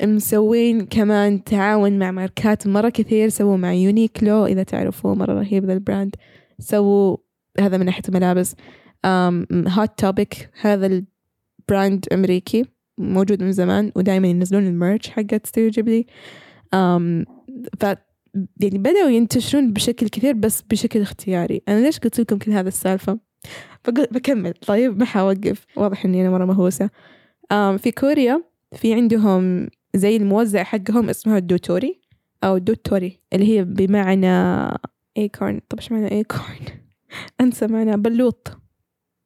مسوين 0.02 0.86
كمان 0.86 1.44
تعاون 1.44 1.98
مع 1.98 2.10
ماركات 2.10 2.66
مرة 2.66 2.88
كثير 2.88 3.28
سووا 3.28 3.56
مع 3.56 3.72
يونيكلو 3.72 4.46
إذا 4.46 4.62
تعرفوه 4.62 5.14
مرة 5.14 5.32
رهيب 5.32 5.64
ذا 5.64 5.72
ال 5.72 5.78
brand. 5.78 6.16
سووا 6.58 7.16
هذا 7.60 7.76
من 7.76 7.86
ناحية 7.86 8.02
الملابس 8.08 8.54
هوت 9.52 9.90
توبيك 9.96 10.50
هذا 10.60 11.02
brand 11.68 12.06
أمريكي 12.12 12.64
موجود 12.98 13.42
من 13.42 13.52
زمان 13.52 13.92
ودائما 13.96 14.28
ينزلون 14.28 14.66
ال 14.66 14.73
merch 14.73 15.08
حقت 15.08 15.46
ستوديو 15.46 15.70
جيبلي 15.70 16.06
ف 17.80 17.84
يعني 18.60 18.78
بدأوا 18.78 19.08
ينتشرون 19.08 19.72
بشكل 19.72 20.08
كثير 20.08 20.32
بس 20.32 20.62
بشكل 20.62 21.00
اختياري. 21.00 21.62
أنا 21.68 21.80
ليش 21.80 21.98
قلت 21.98 22.20
لكم 22.20 22.38
كل 22.38 22.52
هذا 22.52 22.68
السالفة؟ 22.68 23.18
بكمل. 23.88 24.52
طيب 24.52 24.98
ما 24.98 25.04
حوقف. 25.04 25.66
واضح 25.76 26.04
إني 26.04 26.20
أنا 26.20 26.30
مرة 26.30 26.44
مهووسة. 26.44 26.90
في 27.50 27.90
كوريا 27.98 28.42
في 28.76 28.94
عندهم 28.94 29.68
زي 29.96 30.16
الموزع 30.16 30.62
حقهم 30.62 31.08
اسمه 31.08 31.36
الدوتوري 31.36 32.00
أو 32.44 32.58
دوتوري 32.58 33.20
اللي 33.32 33.48
هي 33.48 33.64
بمعنى 33.64 34.28
acorn 35.16 35.60
طب 35.68 35.78
إيش 35.78 35.92
معنى 35.92 36.10
acorn 36.12 36.66
أنسى 37.40 37.66
معنى 37.66 37.96
بلوط. 37.96 38.58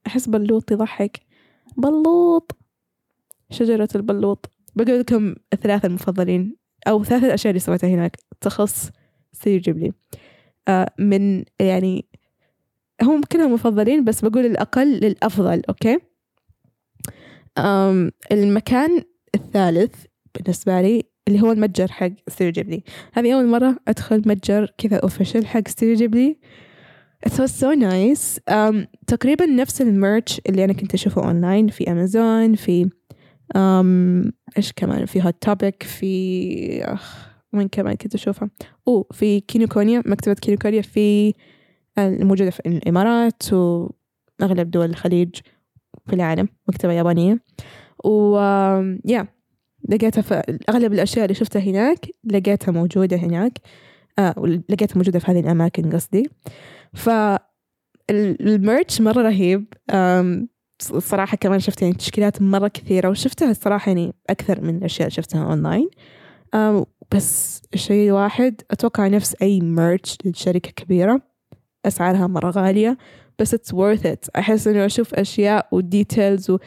أحس 0.06 0.28
بلوط 0.28 0.72
يضحك. 0.72 1.20
بلوط. 1.76 2.56
شجرة 3.50 3.88
البلوط. 3.94 4.50
بقول 4.76 5.00
لكم 5.00 5.34
الثلاثة 5.52 5.86
المفضلين 5.86 6.56
أو 6.88 7.04
ثلاثة 7.04 7.26
الأشياء 7.26 7.50
اللي 7.50 7.60
سويتها 7.60 7.90
هناك. 7.90 8.16
تخص 8.40 8.90
ستوديو 9.32 9.60
جيبلي. 9.60 9.92
آه 10.68 10.92
من 10.98 11.44
يعني 11.60 12.06
هم 13.02 13.22
كلهم 13.22 13.52
مفضلين 13.52 14.04
بس 14.04 14.24
بقول 14.24 14.46
الأقل 14.46 14.92
للأفضل 14.92 15.62
okay؟ 15.68 15.98
آم 17.58 18.12
المكان 18.32 19.02
الثالث 19.34 19.94
بالنسبة 20.34 20.80
لي 20.80 21.02
اللي 21.28 21.40
هو 21.42 21.52
المتجر 21.52 21.92
حق 21.92 22.10
ستوديو 22.28 22.52
جيبلي 22.52 22.82
هذه 23.12 23.34
أول 23.34 23.46
مرة 23.46 23.76
أدخل 23.88 24.22
متجر 24.26 24.72
كذا 24.78 24.96
official 24.96 25.46
حق 25.46 25.68
ستوديو 25.68 25.94
جيبلي 25.94 26.38
It 27.26 27.38
was 27.38 27.52
so 27.52 27.74
nice. 27.74 28.40
Um, 28.50 28.86
تقريبا 29.06 29.46
نفس 29.46 29.82
ال 29.82 29.92
merch 29.92 30.40
اللي 30.48 30.64
أنا 30.64 30.72
كنت 30.72 30.94
أشوفه 30.94 31.24
أونلاين 31.24 31.68
في 31.68 31.90
أمازون 31.92 32.54
في 32.54 32.84
um, 33.54 34.32
إيش 34.56 34.72
كمان؟ 34.76 35.06
في 35.06 35.22
هوت 35.22 35.34
توبيك 35.40 35.82
في 35.82 36.84
أخ 36.84 37.32
وين 37.52 37.68
كمان 37.68 37.94
كنت 37.94 38.14
أشوفها 38.14 38.50
أوه 38.88 39.06
في 39.12 39.40
كينوكونيا 39.40 40.02
مكتبة 40.06 40.34
كينوكونيا 40.34 40.82
في 40.82 41.34
الموجودة 41.98 42.50
في 42.50 42.60
الإمارات 42.66 43.52
وأغلب 43.52 44.70
دول 44.70 44.90
الخليج 44.90 45.30
في 46.06 46.12
العالم 46.12 46.48
مكتبة 46.68 46.92
يابانية. 46.92 47.38
و 48.04 48.36
يا 49.04 49.28
لقيتها 49.88 50.22
في 50.22 50.58
أغلب 50.68 50.92
الأشياء 50.92 51.24
اللي 51.24 51.34
شفتها 51.34 51.62
هناك 51.62 52.06
لقيتها 52.24 52.72
موجودة 52.72 53.16
هناك. 53.16 53.58
آه 54.18 54.34
لقيتها 54.68 54.96
موجودة 54.96 55.18
في 55.18 55.30
هذه 55.30 55.40
الأماكن 55.40 55.90
قصدي. 55.90 56.30
فال 56.94 57.53
merch 57.53 59.00
مرة 59.00 59.22
رهيب. 59.22 59.64
الصراحة 60.90 61.36
كمان 61.36 61.60
شفت 61.60 61.82
يعني 61.82 61.94
تشكيلات 61.94 62.42
مرة 62.42 62.68
كثيرة 62.68 63.08
وشفتها 63.08 63.50
الصراحة 63.50 63.90
يعني 63.90 64.14
أكثر 64.30 64.60
من 64.60 64.76
الأشياء 64.76 65.08
اللي 65.08 65.14
شفتها 65.14 65.44
أونلاين 65.44 65.88
بس 67.14 67.62
شيء 67.74 68.12
واحد 68.12 68.60
أتوقع 68.70 69.08
نفس 69.08 69.36
أي 69.42 69.60
merch 69.60 70.18
لشركة 70.24 70.70
كبيرة 70.70 71.22
أسعارها 71.86 72.26
مرة 72.26 72.50
غالية 72.50 72.98
بس 73.38 73.54
it's 73.54 73.74
worth 73.74 74.04
it. 74.04 74.28
أحس 74.36 74.66
إنه 74.66 74.86
أشوف 74.86 75.14
أشياء 75.14 75.68
و 75.72 75.82
details 75.82 76.50
و 76.50 76.58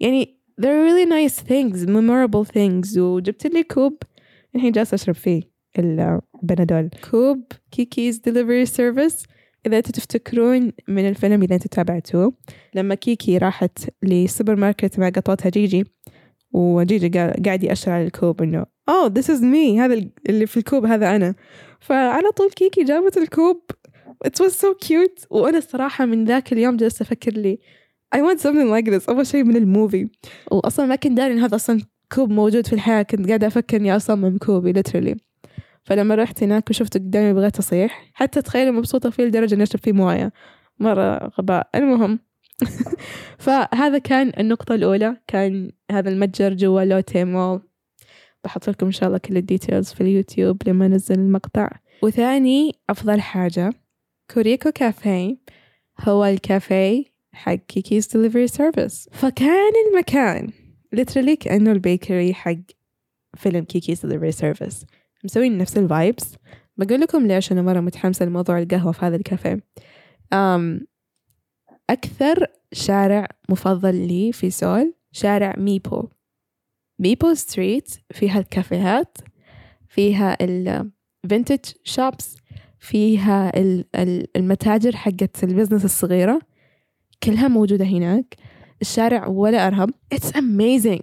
يعني 0.00 0.37
they're 0.60 0.82
really 0.88 1.06
nice 1.06 1.40
things 1.40 1.86
memorable 1.86 2.44
things. 2.44 2.98
وجبت 2.98 3.46
لي 3.46 3.62
كوب 3.62 4.02
الحين 4.54 4.72
جالسة 4.72 4.94
أشرب 4.94 5.14
فيه 5.14 5.42
البنادول. 5.78 6.90
كوب 7.10 7.44
Kiki's 7.70 8.18
Delivery 8.18 8.66
Service 8.66 9.24
إذا 9.66 9.80
تفتكرون 9.80 10.72
من 10.88 11.08
الفيلم 11.08 11.42
إذا 11.42 11.54
أنتوا 11.54 11.68
تابعتوه 11.70 12.32
لما 12.74 12.94
كيكي 12.94 13.38
راحت 13.38 13.78
لسوبر 14.02 14.56
ماركت 14.56 14.98
مع 14.98 15.08
قطوتها 15.08 15.50
جيجي 15.50 15.84
وجيجي 16.52 17.08
قاعد 17.44 17.64
يأشر 17.64 17.92
على 17.92 18.04
الكوب 18.04 18.42
إنه 18.42 18.66
oh 18.90 19.08
this 19.08 19.28
is 19.28 19.40
me. 19.40 19.78
هذا 19.78 20.10
اللي 20.28 20.46
في 20.46 20.56
الكوب 20.56 20.86
هذا 20.86 21.16
أنا. 21.16 21.34
فعلى 21.80 22.30
طول 22.36 22.50
كيكي 22.50 22.84
جابت 22.84 23.16
الكوب. 23.16 23.62
It 24.26 24.44
was 24.44 24.52
so 24.52 24.74
cute. 24.86 25.26
وأنا 25.30 25.58
الصراحة 25.58 26.06
من 26.06 26.24
ذاك 26.24 26.52
اليوم 26.52 26.76
جلست 26.76 27.00
أفكر 27.00 27.32
لي 27.32 27.58
I 28.16 28.18
want 28.22 28.40
something 28.40 28.70
like 28.70 28.90
this. 28.90 29.08
أول 29.08 29.26
شيء 29.26 29.44
من 29.44 29.56
ال 29.56 29.63
movie. 29.63 30.08
وأصلا 30.50 30.86
ما 30.86 30.96
كنت 30.96 31.12
داري 31.12 31.34
إن 31.34 31.38
هذا 31.38 31.56
أصلا 31.56 31.80
كوب 32.12 32.30
موجود 32.30 32.66
في 32.66 32.72
الحياة. 32.72 33.02
كنت 33.02 33.28
قاعدة 33.28 33.46
أفكر 33.46 33.76
إني 33.76 33.96
أصمم 33.96 34.38
كوبي 34.38 34.72
literally. 34.72 35.16
فلما 35.84 36.14
رحت 36.14 36.42
هناك 36.42 36.70
وشفته 36.70 37.00
قدامي 37.00 37.32
بغيت 37.32 37.58
أصيح. 37.58 38.10
حتى 38.14 38.42
تخيلي 38.42 38.70
مبسوطة 38.70 39.10
فيه 39.10 39.24
لدرجة 39.24 39.54
إني 39.54 39.62
أشرب 39.62 39.80
فيه 39.80 39.92
موية. 39.92 40.32
مرة 40.78 41.32
غباء. 41.38 41.68
المهم. 41.74 42.18
فهذا 43.38 43.98
كان 43.98 44.32
النقطة 44.38 44.74
الأولى. 44.74 45.16
كان 45.26 45.70
هذا 45.90 46.10
المتجر 46.10 46.54
جوا 46.54 46.84
لوتي 46.84 47.24
مول 47.24 47.60
بحط 48.44 48.70
لكم 48.70 48.86
إن 48.86 48.92
شاء 48.92 49.06
الله 49.06 49.18
كل 49.18 49.36
ال 49.36 49.43
details 49.43 49.92
في 49.92 50.00
اليوتيوب 50.00 50.68
لما 50.68 50.86
أنزل 50.86 51.14
المقطع. 51.14 51.70
وثاني 52.02 52.74
أفضل 52.90 53.20
حاجة. 53.20 53.72
كوريكو 54.34 54.70
كافيه. 54.70 55.36
هو 56.00 56.24
الكافيه. 56.24 57.17
حق 57.32 57.54
Kiki's 57.54 58.08
Delivery 58.08 58.46
Service 58.46 59.08
فكان 59.12 59.72
المكان 59.90 60.48
literally 60.96 61.34
كأنه 61.40 61.72
ال 61.72 61.81
bakery 61.81 62.34
حق 62.34 62.56
فيلم 63.36 63.64
Kiki's 63.64 64.06
Delivery 64.06 64.32
Service 64.32 64.84
مسوين 65.24 65.58
نفس 65.58 65.78
ال 65.78 65.87
vibes 65.87 66.34
بقول 66.76 67.00
لكم 67.00 67.26
ليش 67.26 67.52
أنا 67.52 67.62
مرة 67.62 67.80
متحمسة 67.80 68.26
لموضوع 68.26 68.58
القهوة 68.58 68.92
في 68.92 69.06
هذا 69.06 69.16
الكافيه. 69.16 69.64
أم 70.32 70.86
أكثر 71.90 72.46
شارع 72.72 73.28
مفضل 73.48 73.94
لي 74.08 74.32
في 74.32 74.50
سول 74.50 74.94
شارع 75.12 75.54
ميبو. 75.58 76.08
ميبو 76.98 77.34
street 77.34 77.90
فيها 78.10 78.38
الكافيهات 78.38 79.18
فيها 79.88 80.36
ال 80.40 80.57
vintage 80.57 81.72
shops 81.84 82.36
فيها 82.78 83.52
المتاجر 84.36 84.96
حقت 84.96 85.44
ال 85.44 85.48
business 85.48 85.84
الصغيرة. 85.84 86.40
كلها 87.22 87.48
موجودة 87.48 87.84
هناك. 87.84 88.36
الشارع 88.80 89.26
ولا 89.26 89.66
أرهب 89.66 89.90
It's 90.14 90.32
amazing. 90.32 91.02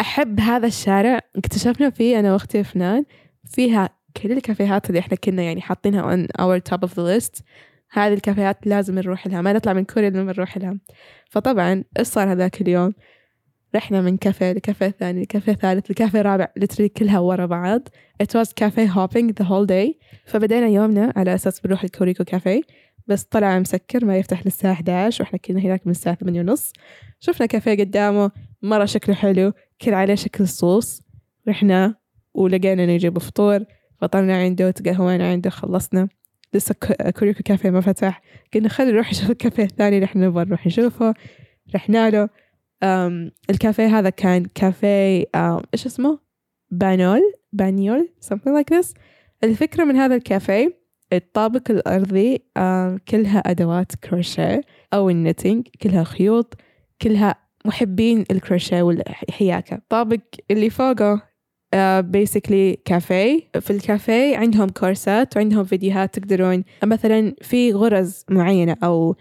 أحب 0.00 0.40
هذا 0.40 0.66
الشارع. 0.66 1.20
اكتشفنا 1.36 1.90
فيه 1.90 2.20
أنا 2.20 2.32
وأختي 2.32 2.64
فنان 2.64 3.04
فيها 3.44 3.90
كل 4.22 4.32
الكافيهات 4.32 4.88
اللي 4.88 4.98
إحنا 4.98 5.16
كنا 5.16 5.42
يعني 5.42 5.60
حاطينها 5.60 6.16
on 6.16 6.26
our 6.40 6.60
top 6.72 6.88
of 6.88 6.92
the 6.92 7.20
list. 7.20 7.42
هذه 7.90 8.12
الكافيهات 8.14 8.66
لازم 8.66 8.94
نروح 8.94 9.26
لها. 9.26 9.40
ما 9.42 9.52
نطلع 9.52 9.72
من 9.72 9.84
كوريا 9.84 10.10
لما 10.10 10.32
نروح 10.32 10.58
لها. 10.58 10.78
فطبعا 11.30 11.84
إيش 11.98 12.06
صار 12.06 12.32
هذاك 12.32 12.60
اليوم؟ 12.60 12.94
رحنا 13.74 14.00
من 14.00 14.16
كافيه 14.16 14.52
لكافيه 14.52 14.88
ثاني 14.88 15.22
لكافيه 15.22 15.52
ثالث 15.52 15.90
لكافيه 15.90 16.22
رابع 16.22 16.48
لتري 16.56 16.88
كلها 16.88 17.18
ورا 17.18 17.46
بعض. 17.46 17.88
It 18.22 18.26
was 18.26 18.48
cafe 18.48 18.86
hopping 18.96 19.32
the 19.42 19.46
whole 19.46 19.66
day. 19.66 19.94
فبدينا 20.26 20.66
يومنا 20.66 21.12
على 21.16 21.34
أساس 21.34 21.60
بنروح 21.60 21.84
الكوريكو 21.84 22.24
كافيه 22.24 22.60
بس 23.10 23.22
طلع 23.22 23.58
مسكر 23.58 24.04
ما 24.04 24.16
يفتح 24.16 24.46
للساعة 24.46 24.72
11 24.72 25.24
وإحنا 25.24 25.38
كنا 25.38 25.60
هناك 25.60 25.86
من 25.86 25.90
الساعة 25.90 26.14
8 26.14 26.40
ونص. 26.40 26.72
شفنا 27.20 27.46
كافيه 27.46 27.70
قدامه 27.70 28.30
مرة 28.62 28.84
شكله 28.84 29.14
حلو 29.14 29.52
كل 29.80 29.94
عليه 29.94 30.14
شكل 30.14 30.48
صوص. 30.48 31.02
رحنا 31.48 31.94
ولقينا 32.34 32.86
نجيب 32.86 33.18
فطور 33.18 33.64
فطرنا 34.00 34.36
عنده 34.42 34.66
وتقهوينا 34.66 35.30
عنده 35.30 35.50
خلصنا. 35.50 36.08
لسه 36.54 36.74
كوريكو 37.18 37.42
كافيه 37.42 37.70
ما 37.70 37.80
فتح. 37.80 38.22
قلنا 38.54 38.68
خلينا 38.68 38.92
نروح 38.92 39.10
نشوف 39.10 39.30
الكافيه 39.30 39.64
الثاني 39.64 39.96
اللي 39.96 40.04
إحنا 40.04 40.26
نبغى 40.26 40.44
نروح 40.44 40.66
نشوفه. 40.66 41.14
رحنا 41.74 42.10
له. 42.10 42.28
الكافيه 43.50 43.98
هذا 43.98 44.10
كان 44.10 44.44
كافيه 44.54 45.24
إيش 45.74 45.86
اسمه؟ 45.86 46.18
بانول 46.70 47.20
بانيول 47.52 48.08
something 48.24 48.60
like 48.60 48.76
this. 48.78 48.94
الفكرة 49.44 49.84
من 49.84 49.96
هذا 49.96 50.14
الكافيه 50.14 50.79
الطابق 51.12 51.70
الأرضي 51.70 52.42
كلها 53.08 53.38
أدوات 53.38 53.94
كروشيه 53.94 54.60
أو 54.94 55.10
ال 55.10 55.16
knitting 55.16 55.68
كلها 55.82 56.04
خيوط 56.04 56.54
كلها 57.02 57.34
محبين 57.64 58.24
الكروشيه 58.30 58.82
والحياكة. 58.82 59.76
الطابق 59.76 60.20
اللي 60.50 60.70
فوقه 60.70 61.30
basically 62.00 62.74
uh, 62.74 62.78
كافيه 62.84 63.40
في 63.60 63.70
الكافيه 63.70 64.36
عندهم 64.36 64.68
كورسات 64.68 65.36
وعندهم 65.36 65.64
فيديوهات 65.64 66.18
تقدرون 66.18 66.64
مثلا 66.84 67.34
في 67.42 67.72
غرز 67.72 68.24
معينة 68.30 68.76
أو 68.84 69.16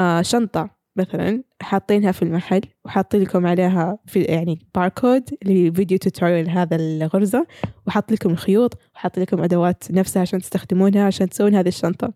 uh, 0.00 0.02
شنطة. 0.20 0.77
مثلا 0.98 1.42
حاطينها 1.60 2.12
في 2.12 2.22
المحل 2.22 2.60
وحاطين 2.84 3.22
لكم 3.22 3.46
عليها 3.46 3.98
في 4.06 4.22
يعني 4.22 4.58
باركود 4.74 5.30
اللي 5.42 5.72
فيديو 5.72 5.98
tutorial 5.98 6.50
هذا 6.50 6.76
الغرزة 6.76 7.46
وحاط 7.86 8.12
لكم 8.12 8.30
الخيوط 8.30 8.78
وحاط 8.94 9.18
لكم 9.18 9.42
أدوات 9.42 9.84
نفسها 9.90 10.22
عشان 10.22 10.40
تستخدمونها 10.40 11.04
عشان 11.04 11.28
تسوون 11.28 11.54
هذه 11.54 11.68
الشنطة. 11.68 12.12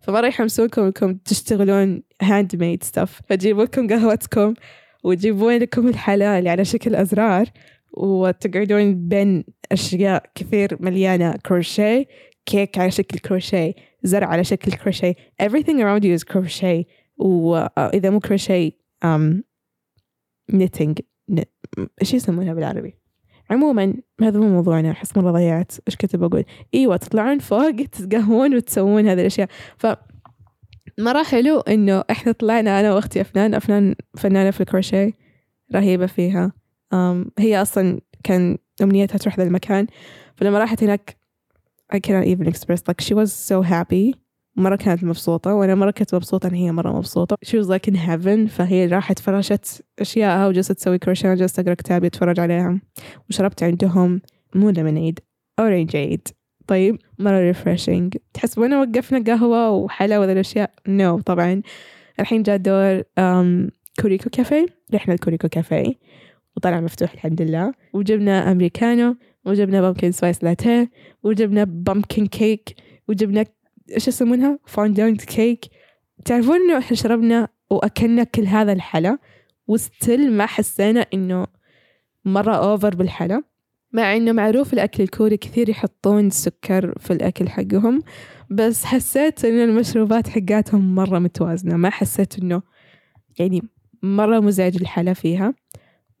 فمرة 0.00 0.26
يحمسونكم 0.26 0.82
إنكم 0.82 1.14
تشتغلون 1.14 2.02
handmade 2.22 2.82
stuff 2.82 3.20
فتجيبوا 3.28 3.64
لكم 3.64 3.88
قهوتكم 3.88 4.54
وتجيبون 5.04 5.56
لكم 5.56 5.88
الحلا 5.88 6.38
اللي 6.38 6.50
على 6.50 6.64
شكل 6.64 6.94
أزرار 6.94 7.46
وتقعدون 7.92 9.08
بين 9.08 9.44
أشياء 9.72 10.22
كثير 10.34 10.76
مليانة 10.80 11.34
كروشيه 11.46 12.06
كيك 12.46 12.78
على 12.78 12.90
شكل 12.90 13.18
كروشيه 13.18 13.74
زرع 14.02 14.26
على 14.26 14.44
شكل 14.44 14.72
كروشيه 14.72 15.14
everything 15.42 15.80
around 15.80 16.04
you 16.04 16.12
is 16.18 16.24
crochet. 16.32 16.84
وإذا 17.16 18.10
مو 18.10 18.20
كروشيه 18.20 18.70
knitting 20.52 20.94
إيش 22.02 22.14
يسمونها 22.14 22.54
بالعربي؟ 22.54 22.94
عموما 23.50 23.94
هذا 24.20 24.40
مو 24.40 24.48
موضوعنا 24.48 24.90
أحس 24.90 25.16
مرة 25.16 25.30
ضيعت 25.30 25.72
إيش 25.88 25.96
كنت 25.96 26.16
بقول؟ 26.16 26.44
أيوة 26.74 26.96
تطلعون 26.96 27.38
فوق 27.38 27.76
تتقهون 27.76 28.54
وتسوون 28.54 29.08
هذه 29.08 29.20
الأشياء. 29.20 29.48
ف 29.78 29.86
مرة 30.98 31.22
حلو 31.22 31.60
إنه 31.60 32.04
إحنا 32.10 32.32
طلعنا 32.32 32.80
أنا 32.80 32.94
وأختي 32.94 33.20
أفنان 33.20 33.54
أفنان 33.54 33.94
فنانة 34.16 34.50
في 34.50 34.60
الكروشيه 34.60 35.12
رهيبة 35.74 36.06
فيها. 36.06 36.52
um, 36.94 37.30
هي 37.38 37.62
أصلا 37.62 38.00
كان 38.24 38.58
أمنيتها 38.82 39.18
تروح 39.18 39.36
ذا 39.36 39.44
المكان 39.44 39.86
فلما 40.36 40.58
راحت 40.58 40.82
هناك 40.82 41.16
I 41.94 41.98
cannot 41.98 42.26
even 42.26 42.46
express 42.48 42.82
like 42.88 43.00
she 43.00 43.14
was 43.14 43.32
so 43.32 43.62
happy. 43.62 44.14
مرة 44.56 44.76
كانت 44.76 45.04
مبسوطة 45.04 45.54
وأنا 45.54 45.74
مرة 45.74 45.90
كنت 45.90 46.14
مبسوطة 46.14 46.46
إن 46.48 46.54
هي 46.54 46.72
مرة 46.72 46.92
مبسوطة. 46.96 47.36
She 47.46 47.62
was 47.62 47.68
like 47.68 47.90
in 47.92 47.96
heaven 47.96 48.48
فهي 48.48 48.86
راحت 48.86 49.18
فرشت 49.18 49.82
أشياءها 49.98 50.48
وجلست 50.48 50.72
تسوي 50.72 50.98
كروشيه 50.98 51.30
وجلست 51.30 51.58
أقرأ 51.58 51.74
كتاب 51.74 52.04
أتفرج 52.04 52.40
عليها. 52.40 52.80
وشربت 53.30 53.62
عندهم 53.62 54.20
مو 54.54 54.70
lemonade 54.70 55.20
orange 55.58 55.96
عيد 55.96 56.28
طيب 56.66 56.98
مرة 57.18 57.52
refreshing. 57.52 58.18
تحس 58.34 58.58
وين 58.58 58.74
وقفنا؟ 58.74 59.24
قهوة 59.32 59.70
وحلا 59.70 60.18
وذا 60.18 60.32
الأشياء؟ 60.32 60.70
no 60.88 61.18
no, 61.18 61.22
طبعا. 61.22 61.62
الحين 62.20 62.42
جاء 62.42 62.56
دور 62.56 63.00
um, 63.00 63.70
كوريكو 64.00 64.30
كافيه. 64.30 64.66
رحنا 64.94 65.14
الكوريكو 65.14 65.48
كافيه 65.48 65.94
وطلع 66.56 66.80
مفتوح 66.80 67.12
الحمد 67.12 67.42
لله. 67.42 67.72
وجبنا 67.92 68.52
أمريكانو 68.52 69.16
وجبنا 69.44 69.80
pumpkin 69.80 70.12
spice 70.12 70.44
latte 70.44 70.90
وجبنا 71.22 71.64
pumpkin 71.64 72.26
cake 72.26 72.74
وجبنا 73.08 73.44
إيش 73.94 74.08
يسمونها? 74.08 74.58
fondant 74.66 75.24
cake 75.24 75.64
تعرفون 76.24 76.56
إنه 76.56 76.78
إحنا 76.78 76.96
شربنا 76.96 77.48
وأكلنا 77.70 78.24
كل 78.24 78.44
هذا 78.46 78.72
الحلا 78.72 79.18
و 79.68 79.79
still 79.79 80.32
ما 80.32 80.46
حسينا 80.46 81.06
إنه 81.14 81.46
مرة 82.24 82.54
over 82.54 82.94
بالحلا. 82.94 83.42
مع 83.92 84.16
إنه 84.16 84.32
معروف 84.32 84.72
الأكل 84.72 85.02
الكوري 85.02 85.36
كثير 85.36 85.68
يحطون 85.68 86.30
سكر 86.30 86.98
في 86.98 87.12
الأكل 87.12 87.48
حقهم 87.48 88.02
بس 88.50 88.84
حسيت 88.84 89.44
إن 89.44 89.68
المشروبات 89.68 90.28
حقاتهم 90.28 90.94
مرة 90.94 91.18
متوازنة. 91.18 91.76
ما 91.76 91.90
حسيت 91.90 92.38
إنه 92.38 92.62
يعني 93.38 93.62
مرة 94.02 94.40
مزعج 94.40 94.76
الحلا 94.76 95.12
فيها. 95.12 95.54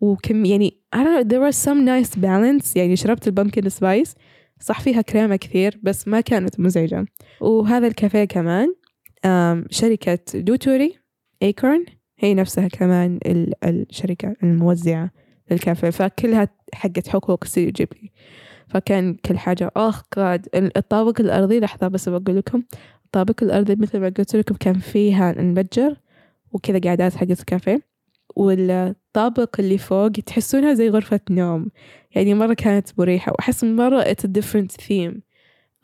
وكم 0.00 0.44
يعني 0.44 0.80
I 0.96 0.98
don't 0.98 1.00
know 1.02 1.28
there 1.28 1.40
was 1.40 1.56
some 1.56 1.84
nice 1.84 2.16
balance. 2.16 2.76
يعني 2.76 2.96
شربت 2.96 3.26
ال 3.26 3.31
pumpkin 3.31 3.68
spice 3.68 4.14
صح 4.60 4.80
فيها 4.80 5.02
كريمة 5.02 5.36
كثير 5.36 5.78
بس 5.82 6.08
ما 6.08 6.20
كانت 6.20 6.60
مزعجة. 6.60 7.06
وهذا 7.40 7.86
الكافيه 7.86 8.24
كمان 8.24 8.74
شركة 9.70 10.18
دوتوري 10.34 10.98
ايكورن 11.42 11.84
هي 12.18 12.34
نفسها 12.34 12.68
كمان 12.68 13.18
الشركة 13.64 14.36
الموزعة 14.42 15.10
للكافيه 15.50 15.90
فكلها 15.90 16.48
حقت 16.74 17.08
حقوق 17.08 17.44
ستوديو 17.44 17.70
جيبلي 17.70 18.10
فكان 18.68 19.14
كل 19.14 19.38
حاجة 19.38 19.70
أخ 19.76 20.02
قاد 20.02 20.48
الطابق 20.54 21.20
الأرضي 21.20 21.60
لحظة 21.60 21.88
بس 21.88 22.08
بقول 22.08 22.36
لكم 22.36 22.62
الطابق 23.04 23.42
الأرضي 23.42 23.74
مثل 23.74 23.98
ما 23.98 24.12
قلت 24.18 24.36
لكم 24.36 24.54
كان 24.54 24.78
فيها 24.78 25.30
المتجر 25.30 25.96
وكذا 26.52 26.78
قعدات 26.78 27.14
حقت 27.14 27.40
الكافيه. 27.40 27.95
والطابق 28.36 29.56
اللي 29.58 29.78
فوق 29.78 30.10
تحسونها 30.10 30.74
زي 30.74 30.88
غرفة 30.88 31.20
نوم. 31.30 31.70
يعني 32.14 32.34
مرة 32.34 32.54
كانت 32.54 32.88
مريحة 32.98 33.32
وأحس 33.32 33.64
مرة 33.64 34.02
it's 34.02 34.24
a 34.24 34.40
different 34.40 34.72
theme. 34.72 35.20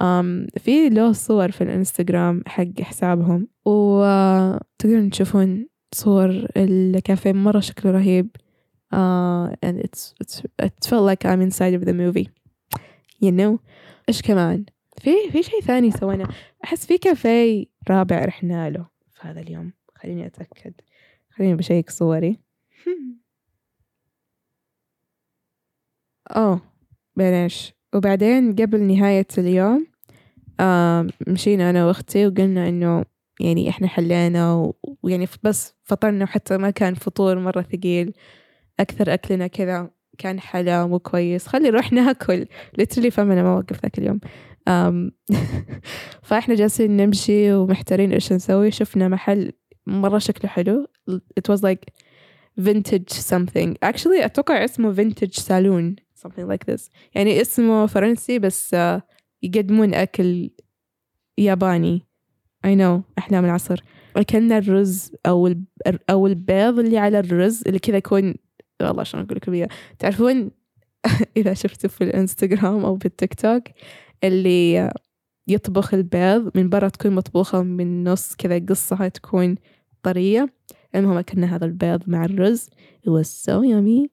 um, 0.03 0.59
في 0.59 0.89
له 0.89 1.13
صور 1.13 1.51
في 1.51 1.65
الإنستغرام 1.65 2.43
حق 2.47 2.81
حسابهم 2.81 3.49
وتقدرون 3.65 5.11
تشوفون 5.11 5.69
صور 5.95 6.47
الكافيه 6.57 7.33
مرة 7.33 7.61
شكله 7.61 7.93
رهيب. 7.93 8.37
uh, 8.95 9.49
and 9.63 9.79
it's, 9.81 10.15
it's, 10.23 10.43
it 10.59 10.75
felt 10.85 11.05
like 11.11 11.25
I'm 11.25 11.41
inside 11.41 11.75
of 11.75 11.85
the 11.85 11.95
movie. 11.95 12.29
You 13.21 13.31
know 13.31 13.59
إيش 14.09 14.23
كمان؟ 14.23 14.65
في 14.99 15.11
في 15.33 15.43
شيء 15.43 15.61
ثاني 15.61 15.91
سوينا. 15.91 16.29
أحس 16.65 16.87
في 16.87 16.99
كافيه 16.99 17.67
رابع 17.91 18.25
رحنا 18.25 18.71
له 18.71 18.87
في 19.15 19.29
هذا 19.29 19.41
اليوم 19.41 19.73
خليني 19.95 20.27
أتأكد. 20.27 20.73
خليني 21.37 21.55
بشيك 21.55 21.91
صوري. 21.91 22.39
أوه 26.37 26.61
بلاش. 27.17 27.75
وبعدين 27.95 28.55
قبل 28.55 28.83
نهاية 28.83 29.27
اليوم 29.39 29.87
آه 30.61 31.07
مشينا 31.27 31.71
أنا 31.71 31.87
وأختي 31.87 32.27
وقلنا 32.27 32.69
إنه 32.69 33.05
يعني 33.41 33.69
إحنا 33.69 33.89
حلينا 33.89 34.73
ويعني 35.03 35.29
بس 35.43 35.75
فطرنا 35.85 36.25
وحتى 36.25 36.57
ما 36.59 36.71
كان 36.71 36.95
فطور 36.95 37.39
مرة 37.39 37.63
ثقيل. 37.63 38.13
أكثر 38.81 39.15
أكلنا 39.15 39.47
كذا 39.47 39.91
كان 40.19 40.41
حلا 40.41 40.87
مو 40.87 40.99
كويس. 40.99 41.47
خلي 41.47 41.71
نروح 41.71 41.93
ناكل. 41.93 42.47
ليترلي 42.79 43.11
فما 43.11 43.43
ما 43.43 43.57
وقف 43.57 43.83
ذاك 43.83 43.99
اليوم. 43.99 44.21
فإحنا 46.23 46.55
جالسين 46.55 46.97
نمشي 46.97 47.53
ومحتارين 47.53 48.13
إيش 48.13 48.33
نسوي. 48.33 48.71
شفنا 48.71 49.09
محل 49.09 49.53
مرة 49.87 50.19
شكله 50.19 50.51
حلو. 50.51 50.87
It 51.11 51.53
was 51.53 51.63
like 51.63 51.91
vintage 52.61 53.13
something. 53.13 53.77
Actually 53.83 54.25
أتوقع 54.25 54.65
اسمه 54.65 54.95
vintage 54.95 55.39
saloon 55.39 55.97
something 56.27 56.47
like 56.47 56.73
this. 56.73 56.91
يعني 57.15 57.41
اسمه 57.41 57.87
فرنسي 57.87 58.39
بس 58.39 58.75
uh, 58.75 59.01
يقدمون 59.43 59.95
أكل 59.95 60.51
ياباني. 61.39 62.03
I 62.67 62.71
know 62.71 63.03
أحلام 63.19 63.45
العصر 63.45 63.83
أكلنا 64.17 64.59
الرز 64.59 65.13
أو 65.27 65.55
أو 66.11 66.27
البيض 66.27 66.79
اللي 66.79 66.99
على 66.99 67.19
الرز 67.19 67.63
اللي 67.67 67.79
كذا 67.79 67.97
يكون 67.97 68.35
والله 68.83 69.03
شلون 69.03 69.25
أقول 69.25 69.37
لكم 69.37 69.53
إياه 69.55 69.69
تعرفون 69.99 70.51
إذا 71.37 71.55
شفتوا 71.55 71.91
في 71.91 72.05
الإنستغرام 72.05 72.85
أو 72.85 72.95
بالتيك 72.95 73.35
توك 73.35 73.63
اللي 74.25 74.93
يطبخ 75.49 75.95
البيض 75.95 76.51
من 76.55 76.69
برا 76.69 76.89
تكون 76.89 77.13
مطبوخة 77.13 77.63
من 77.63 77.87
النص 77.87 78.35
كذا 78.37 78.59
قصها 78.69 79.09
تكون 79.09 79.55
طرية. 80.03 80.55
المهم 80.95 81.17
أكلنا 81.17 81.57
هذا 81.57 81.65
البيض 81.65 82.03
مع 82.07 82.25
الرز. 82.25 82.69
It 83.07 83.11
was 83.11 83.29
so 83.29 83.63
yummy. 83.63 84.09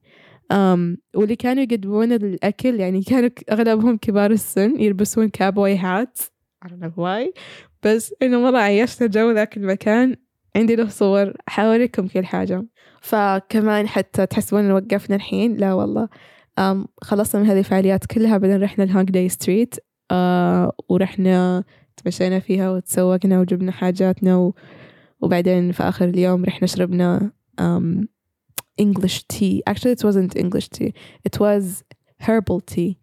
um, 0.54 0.98
واللي 1.16 1.36
كانوا 1.36 1.64
يقدمون 1.64 2.12
الأكل 2.12 2.80
يعني 2.80 3.02
كانوا 3.02 3.30
أغلبهم 3.52 3.98
كبار 3.98 4.32
السن 4.32 4.80
يلبسون 4.82 5.30
cowboy 5.30 5.78
hat 5.78 6.20
I 6.66 6.68
don't 6.68 6.84
know 6.84 6.92
why. 6.98 7.40
بس 7.84 8.14
إنه 8.22 8.42
مرة 8.42 8.58
عيشنا 8.58 9.08
جو 9.08 9.32
ذاك 9.32 9.58
المكان. 9.58 10.16
عندي 10.56 10.76
له 10.76 10.88
صور 10.88 11.34
حاوريكم 11.48 12.08
كل 12.08 12.26
حاجة. 12.26 12.66
فكمان 13.02 13.88
حتى 13.88 14.26
تحسبون 14.26 14.72
وقفنا 14.72 15.16
الحين؟ 15.16 15.58
لا 15.58 15.74
والله. 15.74 16.10
خلصنا 17.02 17.42
من 17.42 17.48
هذه 17.48 17.60
الفعاليات 17.60 18.06
كلها 18.06 18.38
بعدين 18.38 18.64
رحنا 18.64 18.84
الهونج 18.84 19.10
داي 19.10 19.30
street. 19.30 19.76
Uh, 20.14 20.72
ورحنا 20.90 21.64
تمشينا 21.98 22.40
فيها 22.40 22.72
وتسوقنا 22.72 23.40
وجبنا 23.40 23.72
حاجاتنا 23.72 24.38
و... 24.38 24.54
وبعدين 25.22 25.72
في 25.72 25.84
آخر 25.84 26.06
اليوم 26.06 26.46
رحنا 26.46 26.68
شربنا 26.68 27.32
um, 27.62 28.08
English 28.82 29.24
tea. 29.28 29.62
Actually 29.70 29.92
it 29.92 30.04
wasn't 30.04 30.36
English 30.36 30.70
tea. 30.70 30.94
It 31.24 31.40
was 31.40 31.84
herbal 32.20 32.62
tea. 32.62 32.98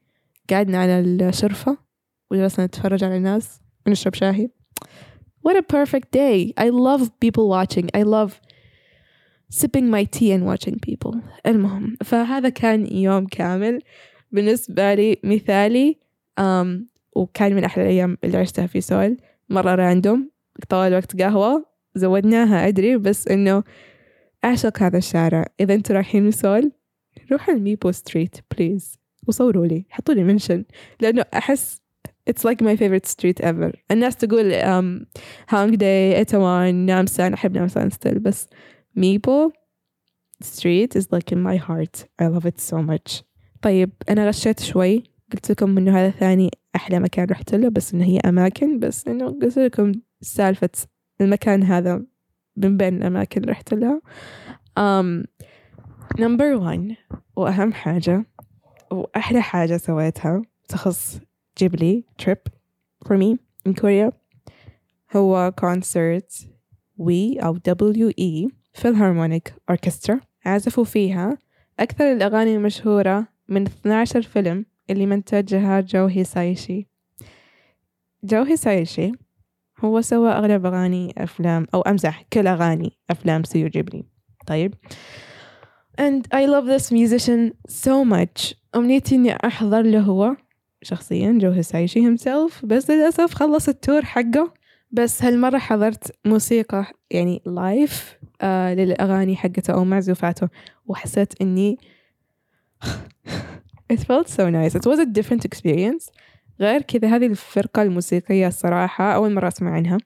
قعدنا 0.50 0.78
على 0.78 1.00
الشرفة 1.00 1.78
وجلسنا 2.30 2.66
نتفرج 2.66 3.04
على 3.04 3.16
الناس 3.16 3.60
ونشرب 3.86 4.14
شاهي. 4.14 4.50
What 5.46 5.56
a 5.56 5.62
perfect 5.62 6.10
day. 6.10 6.52
I 6.56 6.68
love 6.70 7.02
people 7.20 7.48
watching. 7.48 7.88
I 7.94 8.02
love 8.02 8.40
sipping 9.50 9.88
my 9.90 10.04
tea 10.04 10.32
and 10.32 10.44
watching 10.44 10.78
people. 10.80 11.16
المهم 11.46 11.96
فهذا 12.04 12.48
كان 12.48 12.86
يوم 12.92 13.26
كامل. 13.26 13.78
بالنسبة 14.32 14.94
لي 14.94 15.16
مثالي 15.24 15.98
um, 16.40 16.95
وكان 17.16 17.54
من 17.54 17.64
أحلى 17.64 17.84
الأيام 17.84 18.18
اللي 18.24 18.38
عشتها 18.38 18.66
في 18.66 18.80
سول. 18.80 19.16
مرة 19.48 19.74
random 19.74 20.30
طوال 20.68 20.88
الوقت 20.88 21.22
قهوة 21.22 21.66
زودناها 21.94 22.68
أدري 22.68 22.96
بس 22.96 23.28
إنه 23.28 23.64
أعشق 24.44 24.82
هذا 24.82 24.98
الشارع. 24.98 25.46
إذا 25.60 25.74
أنتوا 25.74 25.96
رايحين 25.96 26.30
سول 26.30 26.72
روحوا 27.32 27.54
الميبو 27.54 27.92
street 27.92 28.36
please 28.56 28.98
وصوروا 29.28 29.66
لي 29.66 29.84
حطوا 29.90 30.14
لي 30.14 30.24
mention 30.24 30.64
لأنه 31.00 31.24
أحس 31.34 31.80
it's 32.30 32.44
like 32.44 32.60
my 32.60 32.76
favorite 32.76 33.06
street 33.06 33.40
ever. 33.44 33.72
الناس 33.90 34.16
تقول 34.16 34.52
um, 34.52 35.06
هانج 35.48 35.74
داي 35.74 36.20
إتوان 36.20 36.74
نامسان 36.74 37.32
أحب 37.32 37.56
نامسان 37.56 37.90
still 37.90 38.18
بس 38.18 38.48
ميبو 38.96 39.50
street 40.44 40.98
is 40.98 41.04
like 41.14 41.32
in 41.32 41.42
my 41.42 41.56
heart. 41.56 42.04
I 42.22 42.26
love 42.26 42.46
it 42.46 42.60
so 42.60 42.76
much. 42.76 43.22
طيب 43.62 43.90
أنا 44.08 44.28
غشيت 44.28 44.60
شوي. 44.60 45.15
قلت 45.32 45.50
لكم 45.50 45.78
إنه 45.78 45.98
هذا 45.98 46.10
ثاني 46.10 46.50
أحلى 46.76 47.00
مكان 47.00 47.26
رحت 47.30 47.54
له 47.54 47.68
بس 47.68 47.94
إنه 47.94 48.04
هي 48.04 48.18
أماكن 48.18 48.78
بس 48.78 49.08
إنه 49.08 49.26
قلت 49.26 49.58
لكم 49.58 49.92
سالفة 50.20 50.70
المكان 51.20 51.62
هذا 51.62 52.02
من 52.56 52.76
بين 52.76 52.96
الأماكن 52.96 53.40
اللي 53.40 53.52
رحت 53.52 53.74
لها. 53.74 54.00
um, 54.78 55.24
number 56.18 56.58
one 56.58 56.94
وأهم 57.36 57.72
حاجة 57.72 58.26
وأحلى 58.92 59.40
حاجة 59.42 59.76
سويتها 59.76 60.42
تخص 60.68 61.20
جيبلي 61.58 62.04
trip 62.22 62.52
for 63.08 63.16
me 63.16 63.36
in 63.68 63.74
Korea 63.74 64.12
هو 65.16 65.52
concert 65.60 66.46
we 66.98 67.44
أو 67.44 67.58
WE 67.68 68.50
Philharmonic 68.82 69.52
Orchestra. 69.72 70.16
عزفوا 70.46 70.84
فيها. 70.84 71.38
أكثر 71.80 72.12
الأغاني 72.12 72.56
المشهورة 72.56 73.28
من 73.48 73.62
12 73.62 74.22
فيلم 74.22 74.66
اللي 74.90 75.06
منتجها 75.06 75.80
جو 75.80 76.06
هيسايشي. 76.06 76.86
جو 78.24 78.42
هيسايشي 78.42 79.12
هو 79.84 80.00
سوى 80.00 80.30
أغلب 80.30 80.66
أغاني 80.66 81.14
أفلام 81.18 81.66
أو 81.74 81.80
أمزح 81.80 82.22
كل 82.32 82.46
أغاني 82.46 82.98
أفلام 83.10 83.44
ستوديو 83.44 83.68
جيبلي. 83.68 84.04
طيب. 84.46 84.74
And 86.00 86.26
I 86.32 86.44
love 86.46 86.66
this 86.66 86.92
musician 86.92 87.52
so 87.68 88.04
much. 88.04 88.54
أمنيتي 88.76 89.14
إني 89.14 89.36
أحضر 89.46 89.82
له 89.82 90.00
هو 90.00 90.36
شخصيا 90.82 91.38
جو 91.40 91.50
هيسايشي 91.50 92.00
himself. 92.00 92.64
بس 92.64 92.90
للأسف 92.90 93.34
خلص 93.34 93.68
ال 93.68 93.76
tour 93.76 94.04
حقه. 94.04 94.54
بس 94.90 95.22
هالمرة 95.22 95.58
حضرت 95.58 96.16
موسيقى 96.24 96.86
يعني 97.10 97.42
live 97.46 98.16
آه 98.40 98.74
للأغاني 98.74 99.36
حقته 99.36 99.72
أو 99.74 99.84
معزوفاته 99.84 100.48
وحسيت 100.86 101.40
إني 101.40 101.78
it 103.92 104.00
felt 104.00 104.28
so 104.28 104.50
nice. 104.50 104.74
It 104.74 104.86
was 104.86 104.98
a 104.98 105.06
different 105.06 105.44
experience. 105.44 106.10
غير 106.60 106.82
كذا 106.82 107.16
هذه 107.16 107.26
الفرقة 107.26 107.82
الموسيقية 107.82 108.46
الصراحة 108.46 109.14
أول 109.14 109.32
مرة 109.32 109.48
أسمع 109.48 109.70
عنها. 109.70 109.98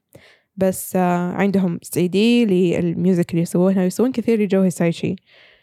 بس 0.57 0.97
آه 0.97 1.33
عندهم 1.33 1.79
CD 1.83 2.09
لل 2.09 2.45
music 2.45 3.31
اللي 3.31 3.43
يسوونها 3.43 3.85
يسوون 3.85 4.12
كثير 4.12 4.40
لجو 4.43 4.61
هيسايشي 4.61 5.16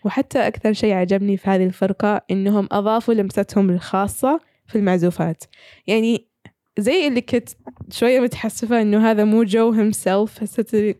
وحتى 0.05 0.47
أكثر 0.47 0.73
شيء 0.73 0.93
عجبني 0.93 1.37
في 1.37 1.49
هذه 1.49 1.63
الفرقة 1.65 2.21
إنهم 2.31 2.67
أضافوا 2.71 3.13
لمستهم 3.13 3.69
الخاصة 3.69 4.39
في 4.67 4.77
المعزوفات. 4.77 5.43
يعني 5.87 6.27
زي 6.79 7.07
اللي 7.07 7.21
كنت 7.21 7.49
شوية 7.91 8.19
متحسفة 8.19 8.81
إنه 8.81 9.11
هذا 9.11 9.23
مو 9.23 9.43
جو 9.43 9.73
himself 9.73 10.39
حسيت 10.39 10.97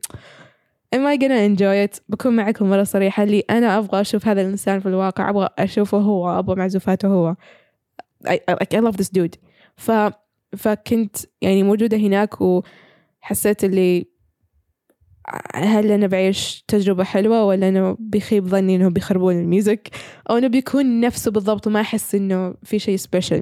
am 0.96 1.06
I 1.06 1.18
gonna 1.18 1.42
enjoy 1.50 1.88
it? 1.88 2.02
بكون 2.10 2.36
معكم 2.36 2.70
مرة 2.70 2.84
صريحة. 2.84 3.24
اللي 3.24 3.44
أنا 3.50 3.78
أبغى 3.78 4.02
أشوف 4.02 4.28
هذا 4.28 4.42
الإنسان 4.42 4.80
في 4.80 4.86
الواقع. 4.86 5.30
أبغى 5.30 5.50
أشوفه 5.60 5.98
هو. 5.98 6.40
أبغى 6.40 6.56
معزوفاته 6.56 7.08
هو. 7.08 7.36
I, 8.28 8.38
I, 8.52 8.78
I 8.78 8.82
love 8.82 8.98
this 8.98 9.10
dude. 9.10 9.38
ف 9.76 9.92
فكنت 10.58 11.18
يعني 11.42 11.64
موجودة 11.64 11.98
هناك 11.98 12.36
وحسيت 12.42 13.64
اللي 13.64 14.18
هل 15.56 15.92
أنا 15.92 16.08
بعيش 16.08 16.64
تجربة 16.68 17.04
حلوة 17.04 17.46
ولا 17.46 17.70
أنا 17.70 17.98
بيخيب 18.00 18.48
ظني 18.48 18.76
إنه 18.76 18.90
بيخربون 18.90 19.40
ال 19.40 19.48
music 19.48 19.90
أو 20.30 20.38
إنه 20.38 20.48
بيكون 20.48 21.00
نفسه 21.00 21.32
بالضبط 21.32 21.68
وما 21.68 21.82
أحس 21.82 22.16
إنه 22.16 22.56
في 22.64 22.80
شيء 22.80 22.96
special 22.98 23.42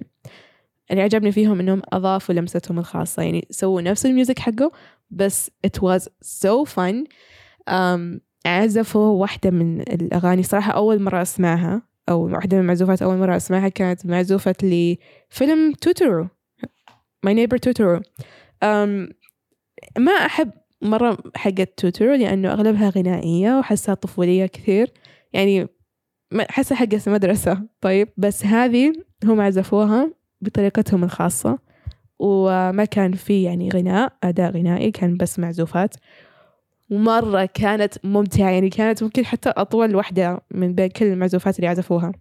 اللي 0.91 1.01
عجبني 1.01 1.31
فيهم 1.31 1.59
إنهم 1.59 1.81
أضافوا 1.93 2.35
لمستهم 2.35 2.79
الخاصة. 2.79 3.23
يعني 3.23 3.47
سووا 3.49 3.81
نفس 3.81 4.05
ال 4.05 4.11
music 4.11 4.39
حقه 4.39 4.71
بس 5.11 5.51
it 5.67 5.79
was 5.79 6.07
so 6.23 6.65
fun. 6.65 7.05
Um, 7.69 8.19
عزفوا 8.45 9.21
واحدة 9.21 9.51
من 9.51 9.81
الأغاني 9.81 10.43
صراحة 10.43 10.71
أول 10.71 11.01
مرة 11.01 11.21
أسمعها 11.21 11.81
أو 12.09 12.25
واحدة 12.25 12.57
من 12.57 12.63
المعزوفات 12.63 13.01
أول 13.01 13.17
مرة 13.17 13.35
أسمعها 13.35 13.69
كانت 13.69 14.05
معزوفة 14.05 14.55
لفيلم 14.63 15.73
توتورو 15.81 16.27
My 17.25 17.33
Neighbor 17.33 17.57
Totoro. 17.57 18.01
Um, 18.63 19.13
ما 19.97 20.11
أحب 20.11 20.51
مرة 20.81 21.17
حقت 21.35 21.69
توتورو 21.77 22.13
لأنه 22.13 22.53
أغلبها 22.53 22.89
غنائية 22.89 23.59
وحسها 23.59 23.95
طفولية 23.95 24.45
كثير. 24.45 24.91
يعني 25.33 25.67
حسها 26.49 26.77
حقت 26.77 27.09
مدرسة 27.09 27.61
طيب 27.81 28.09
بس 28.17 28.45
هذه 28.45 28.93
هم 29.23 29.41
عزفوها 29.41 30.11
بطريقتهم 30.41 31.03
الخاصة. 31.03 31.59
وما 32.19 32.85
كان 32.85 33.13
في 33.13 33.43
يعني 33.43 33.69
غناء 33.69 34.13
أداء 34.23 34.51
غنائي 34.51 34.91
كان 34.91 35.17
بس 35.17 35.39
معزوفات. 35.39 35.95
ومرة 36.89 37.45
كانت 37.45 38.05
ممتعة 38.05 38.49
يعني 38.49 38.69
كانت 38.69 39.03
ممكن 39.03 39.25
حتى 39.25 39.49
أطول 39.49 39.95
واحدة 39.95 40.41
من 40.51 40.75
بين 40.75 40.87
كل 40.89 41.05
المعزوفات 41.05 41.55
اللي 41.55 41.67
عزفوها. 41.67 42.11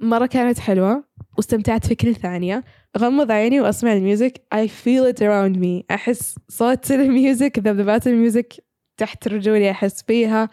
مرة 0.00 0.26
كانت 0.26 0.58
حلوة 0.58 1.04
واستمتعت 1.36 1.86
في 1.86 1.94
كل 1.94 2.14
ثانية. 2.14 2.64
أغمض 2.96 3.30
عيني 3.30 3.60
وأسمع 3.60 3.92
ال 3.92 3.99
music. 3.99 4.42
I 4.54 4.66
feel 4.68 5.14
it 5.14 5.20
around 5.20 5.58
me. 5.58 5.84
أحس 5.90 6.38
صوت 6.48 6.90
ال 6.90 7.01
music 7.01 7.58
ذبذبات 7.58 8.06
ال 8.06 8.14
music 8.14 8.54
تحت 8.96 9.28
رجولي 9.28 9.70
أحس 9.70 10.02
فيها 10.02 10.48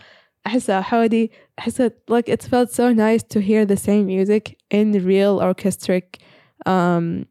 أحسها 0.47 0.81
حولي 0.81 1.29
أحس 1.59 1.81
like 1.81 2.29
it 2.29 2.43
felt 2.43 2.69
so 2.71 2.93
nice 2.93 3.23
to 3.23 3.39
hear 3.39 3.65
the 3.65 3.77
same 3.77 4.05
music 4.05 4.55
in 4.69 4.91
real 4.91 5.39
orchestric 5.41 6.19
um, 6.67 7.25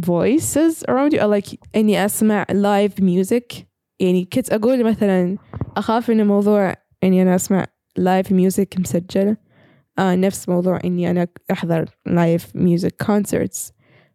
voices 0.00 0.84
around 0.88 1.12
you 1.12 1.20
or 1.20 1.26
like 1.26 1.56
إني 1.76 2.04
أسمع 2.04 2.44
live 2.44 3.02
music. 3.02 3.64
يعني 4.00 4.24
كنت 4.24 4.52
أقول 4.52 4.84
مثلا 4.84 5.36
أخاف 5.76 6.10
إن 6.10 6.26
موضوع 6.26 6.74
إني 7.04 7.22
أنا 7.22 7.34
أسمع 7.34 7.66
live 8.00 8.26
music 8.26 8.80
مسجل 8.80 9.36
آه 9.98 10.14
نفس 10.14 10.48
موضوع 10.48 10.78
إني 10.84 11.10
أنا 11.10 11.26
أحضر 11.50 11.84
live 12.08 12.42
music 12.56 13.06
concerts. 13.06 13.72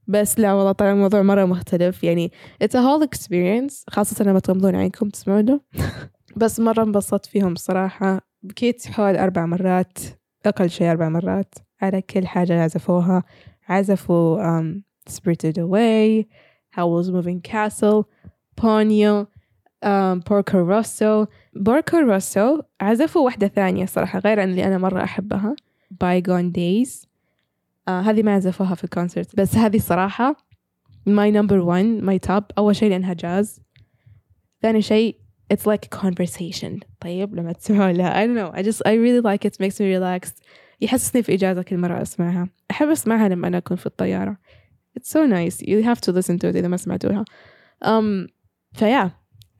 بس 0.07 0.39
لا 0.39 0.53
والله 0.53 0.71
طلع 0.71 0.91
الموضوع 0.91 1.21
مرة 1.21 1.45
مختلف. 1.45 2.03
يعني 2.03 2.31
it's 2.63 2.75
a 2.75 2.81
whole 2.81 3.07
experience 3.07 3.83
خاصة 3.89 4.25
لما 4.25 4.39
تغمضون 4.39 4.75
عينكم 4.75 5.09
تسمعونه. 5.09 5.61
بس 6.41 6.59
مرة 6.59 6.83
انبسطت 6.83 7.25
فيهم 7.25 7.55
صراحة. 7.55 8.21
بكيت 8.43 8.87
حوالي 8.87 9.23
أربع 9.23 9.45
مرات 9.45 9.97
أقل 10.45 10.69
شيء 10.69 10.91
أربع 10.91 11.09
مرات 11.09 11.55
على 11.81 12.01
كل 12.01 12.27
حاجة 12.27 12.63
عزفوها. 12.63 13.23
عزفوا 13.69 14.37
um, 14.61 14.81
Spirited 15.09 15.57
Away 15.57 16.25
Howl's 16.71 17.09
Moving 17.11 17.41
Castle 17.41 18.09
Ponyo 18.57 19.27
um, 19.81 20.21
Porco 20.21 20.63
Rosso. 20.63 21.27
Porco 21.63 22.01
Rosso 22.01 22.63
عزفوا 22.81 23.21
واحدة 23.25 23.47
ثانية 23.47 23.85
صراحة 23.85 24.19
غير 24.19 24.39
عن 24.39 24.49
اللي 24.49 24.67
أنا 24.67 24.77
مرة 24.77 25.03
أحبها. 25.03 25.55
Bygone 26.03 26.51
Days. 26.51 27.07
آه 27.87 28.01
هذه 28.01 28.23
ما 28.23 28.33
عزفوها 28.35 28.75
في 28.75 28.83
الكونسرت 28.83 29.35
بس 29.35 29.55
هذه 29.55 29.77
صراحة 29.77 30.35
my 31.09 31.31
number 31.31 31.61
one 31.61 32.01
my 32.01 32.29
top. 32.29 32.43
أول 32.57 32.75
شيء 32.75 32.89
لأنها 32.89 33.13
جاز 33.13 33.61
ثاني 34.61 34.81
شيء 34.81 35.19
it's 35.53 35.65
like 35.65 35.85
a 35.85 35.97
conversation. 35.97 36.79
طيب 36.99 37.35
لما 37.35 37.51
تسمعوا 37.51 37.91
لها. 37.91 38.13
I 38.13 38.27
don't 38.27 38.35
know. 38.35 38.59
I 38.59 38.63
just 38.63 38.81
I 38.85 38.93
really 38.93 39.21
like 39.21 39.45
it 39.45 39.59
makes 39.59 39.79
me 39.79 39.85
relaxed. 39.85 40.43
يحسسني 40.81 41.23
في 41.23 41.33
إجازة 41.33 41.61
كل 41.61 41.77
مرة 41.77 42.01
أسمعها. 42.01 42.49
أحب 42.71 42.87
أسمعها 42.87 43.29
لما 43.29 43.47
أنا 43.47 43.57
أكون 43.57 43.77
في 43.77 43.85
الطيارة. 43.85 44.37
It's 44.99 45.09
so 45.09 45.25
nice. 45.25 45.61
You 45.61 45.83
have 45.83 46.01
to 46.01 46.11
listen 46.11 46.39
to 46.39 46.47
it 46.49 46.55
إذا 46.55 46.67
ما 46.67 46.77
سمعتوها. 46.77 47.25
um, 47.85 48.29
فيا 48.73 49.11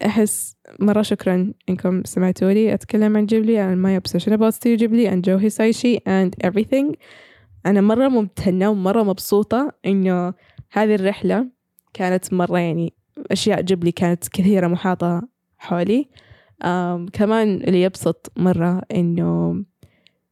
أحس 0.06 0.56
مرة 0.80 1.02
شكرا 1.02 1.54
إنكم 1.70 2.04
سمعتوا 2.04 2.52
لي 2.52 2.74
أتكلم 2.74 3.18
عن 3.18 3.26
جيبلي 3.26 3.76
and 3.76 3.82
my 3.82 4.02
obsession 4.02 4.34
about 4.34 4.54
Studio 4.54 4.78
Ghibli 4.78 5.08
and 5.08 5.24
Joe 5.24 5.38
Hisaishi 5.38 6.00
and 6.06 6.36
everything. 6.48 6.96
أنا 7.66 7.82
مرة 7.82 8.08
ممتنة 8.08 8.70
ومرة 8.70 9.04
مبسوطة 9.04 9.74
إنه 9.86 10.34
هذه 10.72 10.96
الرحلة 10.96 11.48
كانت 11.94 12.34
مرة 12.34 12.60
يعني 12.60 12.94
أشياء 13.32 13.62
جبلي 13.62 13.92
كانت 13.92 14.28
كثيرة 14.28 14.68
محاطة 14.68 15.28
حولي. 15.58 16.10
um, 16.64 17.10
كمان 17.14 17.56
اللي 17.56 17.82
يبسط 17.82 18.32
مرة 18.38 18.82
إنه 18.92 19.64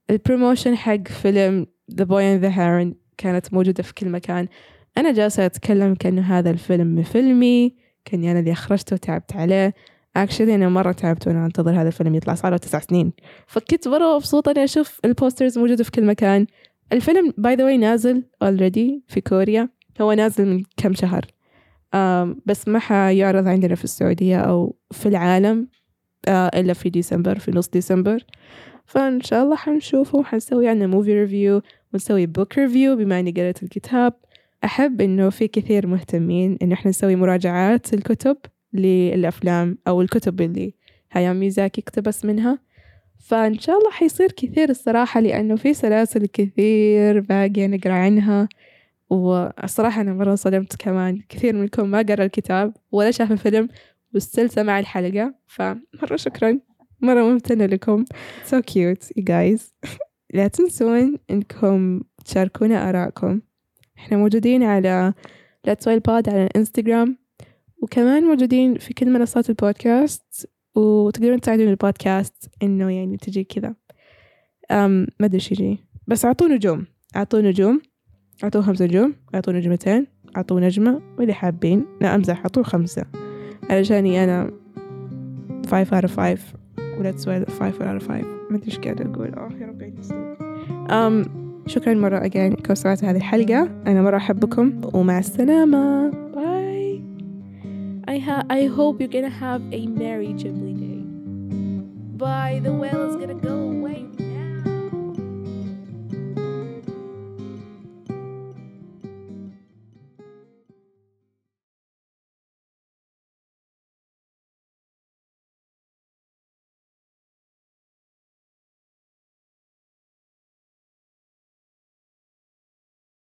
ال 0.10 0.16
promotion 0.16 0.76
حق 0.76 1.08
فيلم 1.08 1.68
The 1.92 2.06
Boy 2.06 2.24
and 2.24 2.44
the 2.44 2.56
Heron 2.56 2.96
كانت 3.18 3.54
موجودة 3.54 3.84
في 3.84 3.94
كل 3.94 4.10
مكان. 4.10 4.48
أنا 4.98 5.12
جالسة 5.12 5.46
أتكلم 5.46 5.96
كأنه 5.96 6.22
هذا 6.22 6.50
الفيلم 6.50 7.04
فيلمي 7.04 7.76
كأني 8.06 8.32
أنا 8.32 8.40
اللي 8.40 8.52
أخرجته 8.52 8.94
وتعبت 8.94 9.36
عليه. 9.36 9.74
actually 10.16 10.56
أنا 10.56 10.70
مرة 10.70 10.92
تعبت 10.92 11.28
وأنا 11.28 11.46
أنتظر 11.46 11.72
هذا 11.72 11.88
الفيلم 11.88 12.16
يطلع 12.16 12.34
صار 12.36 12.52
له 12.52 12.58
تسع 12.58 12.80
سنين. 12.80 13.14
فكنت 13.48 13.88
مره 13.88 14.16
مبسوطة 14.16 14.52
إني 14.52 14.64
أشوف 14.64 15.00
ال 15.06 15.12
posters 15.12 15.58
موجوده 15.58 15.84
في 15.84 15.92
كل 15.92 16.06
مكان. 16.06 16.48
الفيلم 16.94 17.34
by 17.38 17.56
the 17.56 17.66
way 17.66 17.78
نازل 17.78 18.24
already 18.42 19.04
في 19.08 19.22
كوريا. 19.22 19.70
هو 20.02 20.14
نازل 20.14 20.46
من 20.46 20.64
كم 20.78 20.94
شهر. 20.94 21.26
بس 22.46 22.68
ما 22.68 22.80
حيعرض 22.80 23.48
عندنا 23.48 23.76
في 23.76 23.84
السعودية 23.84 24.38
أو 24.38 24.76
في 24.92 25.06
العالم 25.06 25.68
uh, 26.28 26.30
إلا 26.30 26.74
في 26.74 26.90
ديسمبر 26.90 27.40
في 27.40 27.52
نص 27.52 27.68
ديسمبر. 27.68 28.26
فإن 28.86 29.22
شاء 29.22 29.44
الله 29.44 29.56
حنشوفه 29.56 30.24
حنسوي 30.24 30.68
عنه 30.68 30.86
movie 30.86 31.22
review 31.22 31.62
ونسوي 31.94 32.26
book 32.26 32.58
review 32.58 32.96
بما 32.96 33.20
إني 33.20 33.32
قريت 33.32 33.64
الكتاب. 33.64 34.14
أحب 34.64 35.02
إنه 35.02 35.30
في 35.30 35.48
كثير 35.48 35.88
مهتمين 35.88 36.58
إنه 36.62 36.74
إحنا 36.74 36.90
نسوي 36.90 37.16
مراجعات 37.16 37.94
الكتب 37.94 38.38
للأفلام 38.74 39.78
أو 39.88 40.02
الكتب 40.02 40.42
اللي 40.42 40.74
هايام 41.12 41.40
ميزاكي 41.40 41.82
اقتبس 41.82 42.26
منها. 42.26 42.60
فإن 43.20 43.60
شاء 43.60 43.78
الله 43.78 43.92
حيصير 43.92 44.32
كثير 44.32 44.70
الصراحة 44.70 45.20
لأنه 45.20 45.56
في 45.56 45.74
سلاسل 45.74 46.26
كثير 46.26 47.20
باقية 47.20 47.68
نقرأ 47.68 47.94
عنها. 47.94 48.50
والصراحة 49.10 50.02
أنا 50.02 50.14
مرة 50.14 50.32
انصدمت 50.32 50.76
كمان 50.76 51.22
كثير 51.30 51.56
منكم 51.56 51.90
ما 51.92 52.02
قرأ 52.02 52.26
الكتاب 52.26 52.74
ولا 52.92 53.12
شاف 53.12 53.32
الفيلم 53.32 53.68
وستيل 54.16 54.50
سمع 54.50 54.80
الحلقة. 54.80 55.34
فمرة 55.48 56.16
شكرا 56.16 56.60
مرة 57.02 57.24
ممتنة 57.24 57.66
لكم. 57.66 58.06
So 58.46 58.56
cute 58.56 59.08
you 59.20 59.24
guys. 59.24 59.62
لا 60.34 60.48
تنسون 60.48 61.18
إنكم 61.32 62.02
تشاركونا 62.26 62.90
آراءكم 62.90 63.42
إحنا 64.04 64.18
موجودين 64.18 64.64
على 64.64 65.14
Let's 65.68 65.86
Wild 65.86 66.02
Pod 66.08 66.30
على 66.30 66.44
الإنستغرام 66.46 67.18
وكمان 67.82 68.24
موجودين 68.24 68.78
في 68.78 68.94
كل 68.94 69.10
منصات 69.10 69.50
البودكاست 69.50 70.50
وتقدرون 70.76 71.42
تساعدون 71.42 71.68
البودكاست 71.68 72.50
إنه 72.64 72.92
يعني 72.92 73.18
تجي 73.18 73.44
كذا. 73.44 73.76
أم 74.72 75.08
ما 75.20 75.26
أدري 75.26 75.44
يجي 75.52 75.78
بس 76.08 76.26
أعطوه 76.26 76.48
نجوم. 76.48 76.86
أعطوه 77.16 77.42
نجوم. 77.42 77.82
أعطوه 78.44 78.62
خمسة 78.62 78.86
نجوم. 78.86 79.14
أعطوه 79.36 79.54
نجمتين. 79.54 80.08
أعطوه 80.38 80.62
نجمة. 80.62 81.02
واللي 81.18 81.34
حابين. 81.34 81.86
لا 82.02 82.16
أمزح. 82.16 82.40
أعطوه 82.40 82.64
خمسة. 82.64 83.06
علشاني 83.70 84.24
أنا 84.24 84.52
five 85.68 85.88
out 85.88 86.06
of 86.06 86.12
five. 86.12 86.58
ولا 87.00 87.12
تسوي 87.12 87.46
five 87.46 87.80
out 87.80 88.02
of 88.02 88.08
five. 88.08 88.26
ما 88.50 88.58
أدري 88.58 88.66
إيش 88.66 88.80
قاعدة 88.80 89.06
أقول. 89.06 89.34
أوه 89.34 89.58
يا 89.60 89.68
ربي 89.68 89.94
أم 90.92 91.43
شكرا 91.67 91.95
مرة 91.95 92.29
again 92.29 92.37
إنكم 92.37 92.75
سمعتوا 92.75 93.09
هذه 93.11 93.17
الحلقة 93.17 93.69
أنا 93.87 94.03
مرة 94.03 94.17
أحبكم 94.17 94.81
ومع 94.95 95.19
السلامة 95.19 96.11
باي 96.35 97.03
I, 98.09 98.19
ha- 98.19 98.45
I 98.51 98.67
hope 98.77 99.01
you're 99.01 99.15
gonna 99.17 99.29
have 99.47 99.63
a 99.73 99.87
merry 99.87 100.29
Ghibli 100.41 100.75
day. 100.83 101.01
Bye, 102.23 102.61
the 102.65 102.73
whale 102.73 103.03
is 103.11 103.17
gonna 103.17 103.35
go. 103.51 103.57